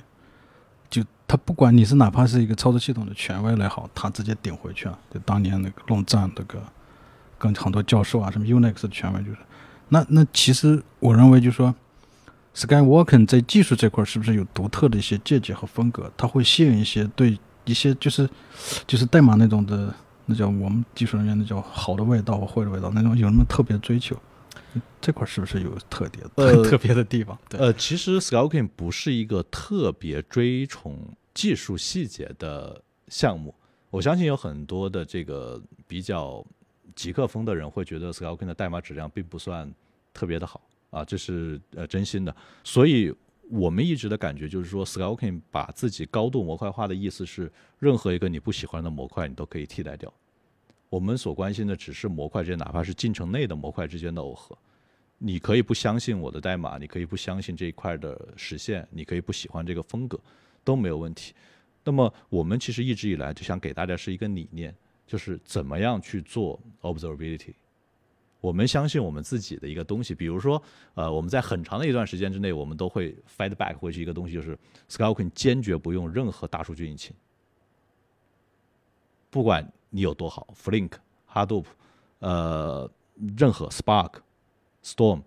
[0.90, 4.96] 就他不管你是哪怕是一个操作系统的权威来好，他直接顶回去啊！
[5.12, 6.62] 就当年那个论战那个，
[7.40, 9.38] 跟很多教授啊，什么 Unix 的权威就是，
[9.90, 11.74] 那那其实我认为就是说
[12.54, 16.12] ，Skywalking 在技术这块是不是有独特的一些见解和风格？
[16.16, 18.30] 它会吸引一些对一些就是
[18.86, 19.92] 就是代码那种的，
[20.28, 24.16] 那叫我们技术人员那叫好的味道或坏的味道那种有什么特别追求？
[25.02, 26.24] 这块是不是有特别？
[26.36, 27.38] 呃， 特别的地方？
[27.50, 30.98] 对，呃，其实 Skywalking 不是一个特别追崇
[31.34, 33.54] 技术细节的项目。
[33.90, 36.46] 我相信有很多的这个比较
[36.96, 39.72] 极客风的人会觉得 Skywalking 的代码质量并不算
[40.14, 42.36] 特别的好啊，这是呃真心的。
[42.64, 43.14] 所以
[43.50, 50.12] 我们一直的感觉就是说，Skylking 把自己高度模块化的意思是，任何一个你不喜欢的模块，你都可以替代掉。
[50.94, 54.56] 我们所关心的只是模块之间，哪怕是进程内的模块之间的耦合。
[55.18, 60.20] 你可以不相信我的代码，你可以不相信这一块的实现，你可以不喜欢这个风格，
[60.64, 61.34] 都没有问题。
[61.84, 64.72] 那么我们其实一直以来就想给大家是一个理念，
[65.08, 67.56] 就是怎么样去做 observability。
[68.40, 70.62] 我们相信我们自己的一个东西，比如说，
[70.94, 74.56] 呃，我们在很长的一段时间之内，我们都会 feedback 回去一个东西，就是
[74.88, 77.16] Skylkin 坚决不用任何大数据引擎，
[79.32, 80.94] 不管你有多好，Flink、
[81.32, 81.66] Hadoop，
[82.18, 82.90] 呃，
[83.38, 84.14] 任何 Spark、
[84.84, 85.22] Storm，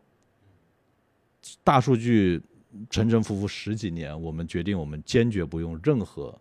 [1.62, 2.42] 大数据
[2.90, 6.36] 沉沉浮浮十几年，我们决定我们坚决不用任何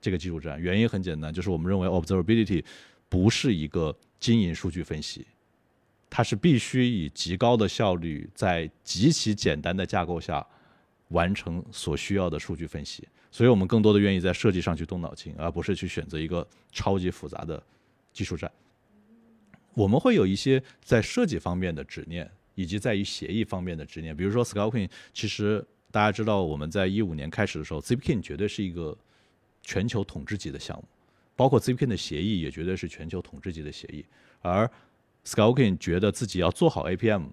[0.00, 0.60] 这个技术站。
[0.60, 2.64] 原因很简单，就是我们认为 observability
[3.08, 5.24] 不是一个经营数据分析。
[6.10, 10.44] 它是必须以极高的效率，在极其简单的架构下
[11.10, 17.60] 完成所需要的数据分析，所以我们更多的愿意在设计上去动脑筋，而不是去选择一个超级复杂的
[18.12, 18.48] 技术栈。
[19.72, 24.14] 我们会有一些在设计方面的执念，以及在于协议方面的执念。
[24.14, 28.94] 比如说 s k y l i n 其实大家知道，我们在一五年开始的时候，Zipkin 绝对是一个
[29.62, 30.84] 全球统治级的项目，
[31.34, 34.04] 包括 Zipkin 的协议也绝对是全球统治级的协议，
[34.42, 34.70] 而
[35.24, 37.28] skylking 觉得自己要做好 APM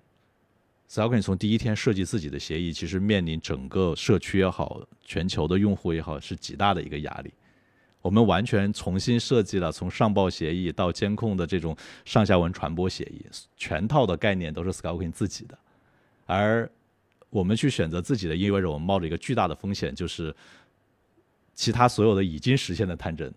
[0.89, 7.31] APM，Skylkin 从第一天设计自己的协议，其实面临整个社区也好，全球的用户也好，是极大的一个压力。
[8.01, 11.75] 我们完全重新设计了从上报协议到监控的这种
[12.05, 13.23] 上下文传播协议，
[13.57, 15.57] 全套的概念都是 Skalkin 自己的。
[16.25, 16.69] 而
[17.29, 20.33] 我们去选择自己的，意味着我们冒着一个巨大的风险，就是
[21.53, 23.31] 其他所有的已经实现的探针，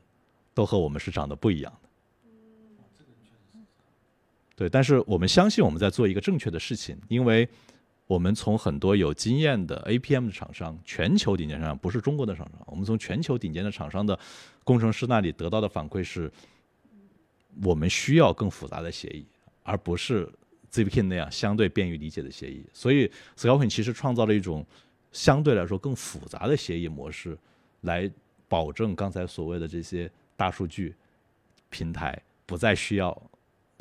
[0.55, 1.73] 都和我们是长得不一样。
[4.55, 7.49] 对，但是我们相信我们在做一个正确的事情，因为
[8.07, 14.19] 我们从很多有经验的 APM 的厂商，全球顶尖厂商，不是中国的厂商，我们从全球顶尖的厂商的
[14.63, 16.31] 工程师那里得到的反馈是，
[17.63, 19.25] 我们需要更复杂的协议，
[19.63, 20.29] 而不是
[20.71, 22.63] ZPK 那样相对便于理解的协议。
[22.75, 24.65] 所以 s k y l i n 其实创造了一种
[25.13, 27.37] 相对来说更复杂的协议模式，
[27.81, 28.11] 来
[28.49, 30.95] 保证刚才所谓的这些大数据
[31.71, 33.23] 平台不再需要。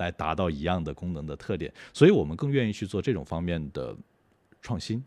[0.02, 3.96] 来达到一样的功能的特点，所以我们更愿意去做这种方面的
[4.60, 5.02] 创新，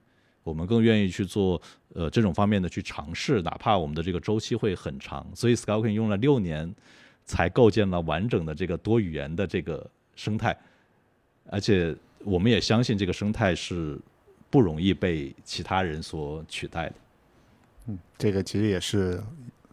[0.45, 1.61] 我们更愿意去做
[1.95, 5.27] 呃这种方面的去尝试，哪怕我们的这个周期会很长。
[5.35, 6.73] 所以 Skylkin 用了六年
[7.25, 9.85] 才构建了完整的这个多语言的这个
[10.15, 10.57] 生态，
[11.51, 13.99] 而且我们也相信这个生态是
[14.49, 16.95] 不容易被其他人所取代的。
[17.89, 19.21] 嗯，这个其实也是。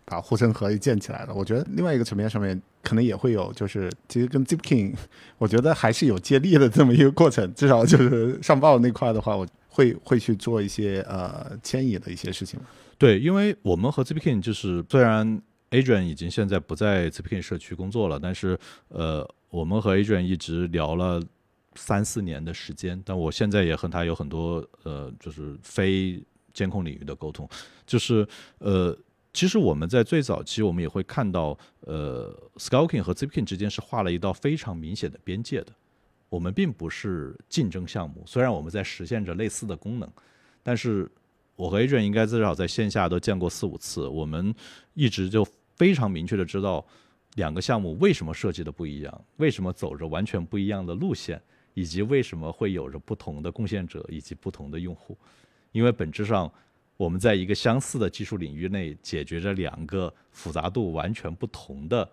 [0.05, 1.33] 把护城河也建起来了。
[1.33, 4.93] 我觉得另外一个层面上面可能也会有，就是其实跟 Zipkin，
[5.37, 7.53] 我觉得还是有接力的这么一个过程。
[7.53, 12.59] 至少就是上报那块的话，我会会去做一些呃迁移的一些事情。
[12.97, 18.57] 对，因为我们和 Zipkin 就是虽然 Adrian 已经现在不在 Zipkin 社区工作了，但是
[18.89, 21.23] 呃，我们和 Adrian 一直聊了
[21.75, 23.01] 三四年的时间。
[23.05, 26.21] 但我现在也和他有很多呃，就是非
[26.53, 27.47] 监控领域的沟通，
[27.85, 28.27] 就是
[28.59, 28.97] 呃。
[29.33, 35.73] 其实我们在最早期，我们也会看到，呃，Skalking 和 Zipkin 之间是画了一道非常明显的边界的。
[36.27, 40.09] 我们并不是竞争项目，虽然我们在实现着类似的功能，
[40.61, 41.09] 但是
[41.55, 44.53] 我和 Adrian 应该至少在线下都见过四五次，我们
[44.93, 46.85] 一直就非常明确的知道
[47.35, 51.41] 两个项目为什么设计的不一样，为什么走着完全不一样的路线，
[51.73, 55.17] 以及为什么会有着不同的贡献者以及不同的用户，
[55.71, 56.51] 因为本质上。
[57.01, 62.07] 我们在一个相似的技术领域内解决着两个复杂度完全不同的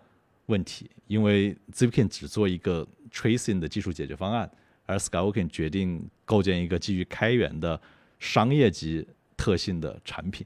[0.47, 4.49] 问题，因为 Zipkin 只做一个 tracing 的技术解决方案，
[4.87, 7.79] 而 Skywalking 决定构建一个基于开源的
[8.17, 9.05] 商业级
[9.37, 10.43] 特性的产品，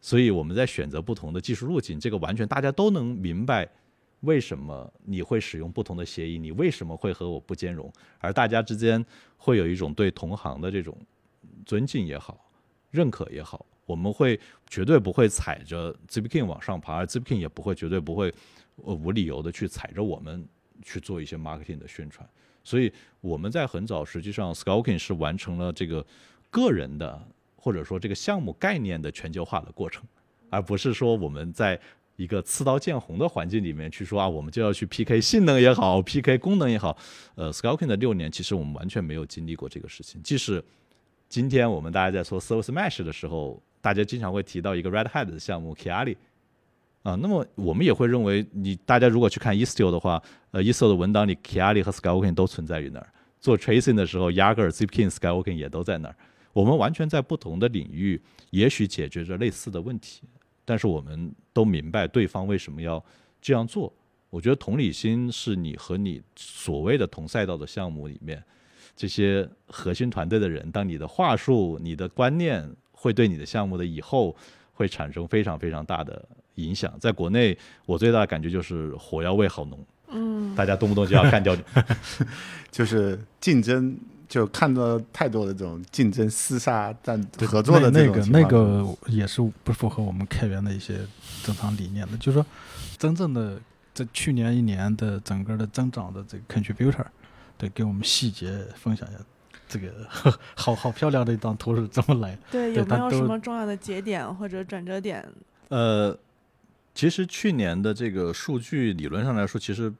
[0.00, 3.68] 所以我们在选择不同的技术路径，这个完全大家都能明白
[4.20, 9.04] 为什么你会使用不同的协议，你为什么会和我不兼容，而大家之间
[9.36, 10.96] 会有一种对同行的这种
[11.66, 12.42] 尊敬也好。
[12.96, 18.32] 认可也好，我们会绝对不会踩着 Zipkin 往上爬，而 Zipkin 也不会绝对不会
[18.76, 20.48] 呃无理由的去踩着我们
[20.82, 22.26] 去做一些 marketing 的宣传。
[22.64, 22.90] 所以
[23.20, 26.04] 我们在很早，实际上 Skylkin 是完成了这个
[26.50, 27.22] 个人的
[27.54, 30.02] 或者说这个项目概念的全球化的过程，
[30.48, 31.78] 而不是说我们在
[32.16, 36.96] 一个刺刀见红的环境里面去说啊，我们就要去 PK 性能也好，PK 功能也好。
[37.34, 40.64] 呃，Skylkin 的六年，其实我们完全没有经历过这个事情，即使。
[41.28, 46.16] 今天我们大家在说 Service Mesh 的时候，大家经常会提到一个 Red Hat 的项目 Kiali，
[47.02, 50.22] 啊，那么我们也会认为，你大家如果去看 Istio 的话，
[50.52, 53.12] 呃，Istio 的文档里 Kiali 和 Skywalking 都存在于那儿。
[53.40, 56.16] 做 Tracing 的时候，压根儿 Zipkin、Skywalking 也都在那儿。
[56.52, 58.20] 我们完全在不同的领域，
[58.50, 60.22] 也许解决着类似的问题，
[60.64, 63.04] 但是我们都明白对方为什么要
[63.42, 63.92] 这样做。
[64.30, 68.42] 我觉得同理心是你和你所谓的同赛道的项目里面
[68.96, 74.34] 这些核心团队的人，当你的话术、你的观念会对你的项目的以后
[74.72, 76.24] 会产生非常非常大的
[76.54, 76.92] 影响。
[76.98, 79.78] 在国内，我最大的感觉就是火药味好浓，
[80.08, 81.62] 嗯，大家动不动就要干掉你。
[82.70, 83.94] 就是竞争，
[84.28, 90.98] 就看到太多的这种竞争、厮杀、战合作的那那个那个也是不符合我们开源的一些
[91.42, 92.16] 正常理念的。
[92.16, 92.46] 就是说，
[92.96, 93.60] 真正的
[93.94, 97.04] 在去年一年的整个的增长的这个 contributor，
[97.58, 99.18] 对，给我们细节分享一下。
[99.68, 99.88] 这个
[100.54, 102.38] 好好漂亮的一张图是怎么来的？
[102.52, 105.26] 对，有没有什么重要的节点或者转折点？
[105.70, 106.16] 呃，
[106.94, 109.92] 其实去年的这个数据理论上来说，其实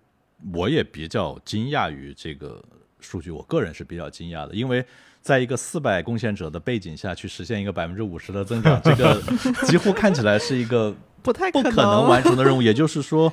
[0.53, 2.63] 我也比较惊讶于这个
[3.01, 4.87] 数据，我个人是比较惊讶的，因为
[5.21, 9.21] 在一个四百贡献者的背景下去实现一个百分之五十的增长，这个
[9.67, 12.63] 几乎看起来是一个不太不可能能完成的任务。
[12.63, 13.33] 也就是说，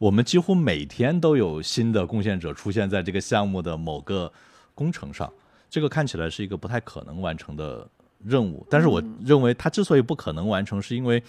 [0.00, 4.32] 我们几乎每天都有新的贡献者出现在这个项目的某个
[4.74, 5.30] 工程上，
[5.68, 7.86] 这个看起来是一个不太可能完成的
[8.24, 8.66] 任务。
[8.70, 11.22] 但是我认为它之所以不可能完成，是因为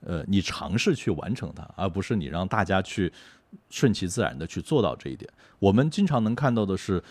[0.00, 3.12] 呃你尝试去完成它，而不是你让大家去
[3.68, 5.30] 顺其自然的去做到这一点。
[5.58, 7.04] 我们经常能看到的是，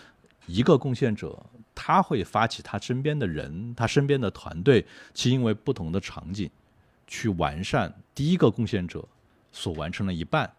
[0.46, 1.40] 一个贡献者
[1.76, 4.84] 他会发起他身边的人，他身边的团队，
[5.14, 6.50] 去因为不同的场景
[7.06, 9.06] 去完善第一个贡献者
[9.52, 10.52] 所完成的一半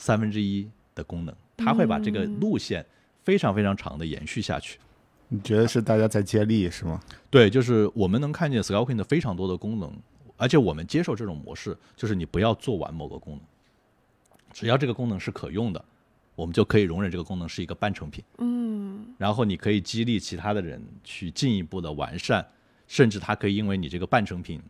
[0.00, 2.84] 三分之一的功能，它会把这个路线
[3.22, 4.78] 非常非常长的延续下去。
[5.28, 6.98] 你觉得是大家在接力是吗？
[7.28, 9.92] 对，就是我们能看见 Skyworking 的非常多的功能，
[10.38, 13.42] 而且我们接受这种模式，就是你不要做完某个功能，
[14.54, 15.84] 只要这个功能是可用的，
[16.34, 18.24] 我们就可以容忍这个功能是一个半成品。
[18.38, 22.46] 嗯然后你可以激励其他的人去进一步的完善，
[22.88, 24.62] 甚至他可以因为你这个半成品，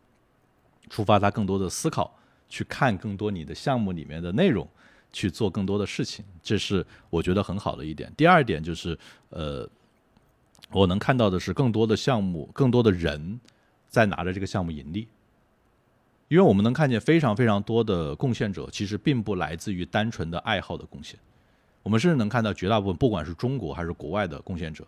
[0.89, 2.19] 触发他更多的思考，
[2.49, 4.67] 去看更多你的项目里面的内容，
[5.13, 8.13] 去做更多的事情，这是我觉得很好的一点。
[8.17, 8.99] 第二点就是，
[9.31, 9.69] 呃，
[10.71, 13.41] 我能看到的是更多的项目，更多的人
[13.89, 15.09] 在拿着这个项目盈利。
[16.29, 21.19] 因为我们能看见非常非常多的贡献者，其实并不来自于单纯的爱好的贡献。
[21.83, 24.87] 我们甚至能看到绝大部分，不管是中国还是国外的贡献者，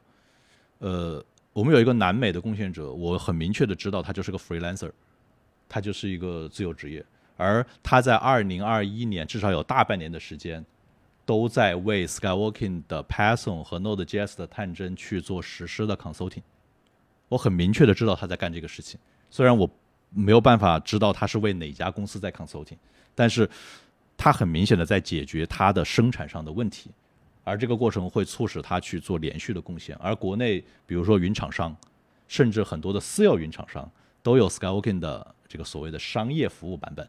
[0.78, 4.92] 呃，我们有一个南美的贡献者，我很明确的知道他就是个 freelancer，
[5.68, 7.04] 他就是一个自由职业，
[7.43, 10.64] 而他在二零二一年至少有大半年的时间，
[11.26, 16.43] 都在为 Skywalking 的 Python 和 Node.js 的探针去做实施的 consulting。
[17.28, 19.68] 我很明确的知道他在干这个事情，虽然我
[20.11, 22.76] 没有办法知道他是为哪家公司在 consulting，
[23.14, 23.49] 但是
[24.16, 26.90] 他很明显的在解决他的生产上的问题，
[27.43, 29.97] 而这个过程会促使他去做连续的贡献。
[29.97, 31.74] 而国内比如说云厂商，
[32.28, 33.90] 甚至很多的私有云厂商
[34.22, 37.09] 都有 Skywalking 的这个所谓的商业服务版本。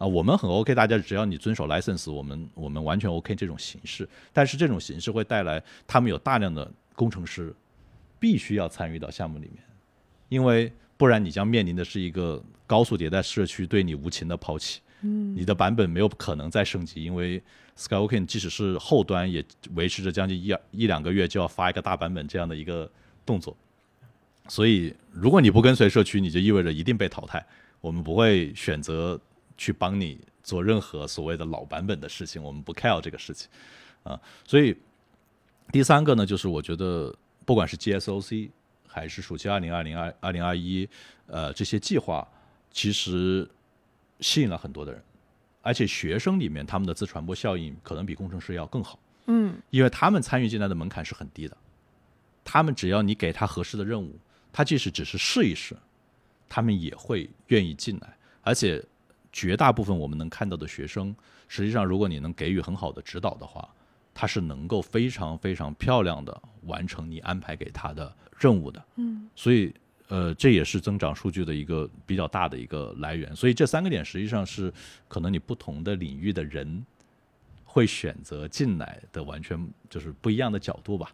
[0.00, 4.08] 啊，我们很 OK，大家只要你遵守 license，我们我们完全 OK 这种形式。
[4.32, 7.54] 但是这种形式会带来他们有大量的工程师
[8.18, 9.62] 必须要参与到项目里面，
[10.30, 14.80] 因为不然你将面临的是一个高速迭代社区对你无情的抛弃。
[15.02, 17.42] 嗯你的版本没有可能再升级，因为
[17.76, 19.44] Skywalking 即使是后端也
[19.74, 22.90] 维持着将近一一两个月就要发一个大版本这样的一个
[23.26, 23.54] 动作，
[24.48, 27.44] 所以如果你不跟随社区，你就意味着一定被淘汰。
[27.82, 29.18] 我们不会选择
[29.60, 33.46] 去帮你做任何所谓的老版本的事情，我们不 care 这个事情。
[34.02, 34.18] 啊。
[34.42, 34.74] 所以
[35.70, 38.48] 第三个呢，就是我觉得不管是 GSOC
[38.88, 40.88] 还是暑期二零二零二二零二一，
[41.26, 42.26] 呃，这些计划
[42.70, 43.46] 其实
[44.20, 45.04] 吸引了很多的人，
[45.60, 49.60] 而且学生里面他们的自传播效应可能比工程师要更好，嗯。
[49.68, 51.54] 因为他们参与进来的门槛是很低的，
[52.42, 54.18] 他们只要你给他合适的任务，
[54.50, 55.76] 他即使只是试一试，
[56.48, 58.82] 他们也会愿意进来，而且
[59.32, 61.14] 绝大部分我们能看到的学生，
[61.48, 63.68] 实际上如果你能给予很好的指导的话，
[64.12, 68.84] 他是能够非常非常漂亮的完成你安排给他的任务的。
[68.96, 69.72] 嗯所以
[70.08, 73.34] 呃，这也是增长数据的一个比较大的一个来源。
[73.36, 74.72] 所以这三个点实际上是
[75.06, 76.84] 可能你不同的领域的人
[77.64, 79.56] 会选择进来的完全
[79.88, 81.12] 就是不一样的角度吧。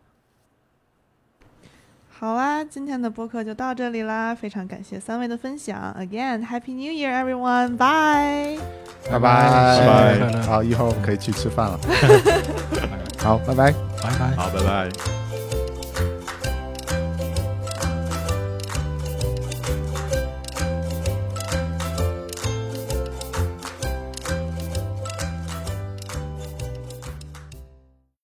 [2.19, 5.95] 好啦，今天的播客就到这里啦，非常感谢三位的分享。
[5.99, 7.77] Again, Happy New Year, everyone!
[7.77, 8.59] Bye.
[9.11, 11.79] 拜拜拜拜好，以后可以去吃饭了。
[13.23, 13.73] 好，拜拜。
[14.03, 14.35] 拜拜。
[14.35, 15.26] 好，拜拜。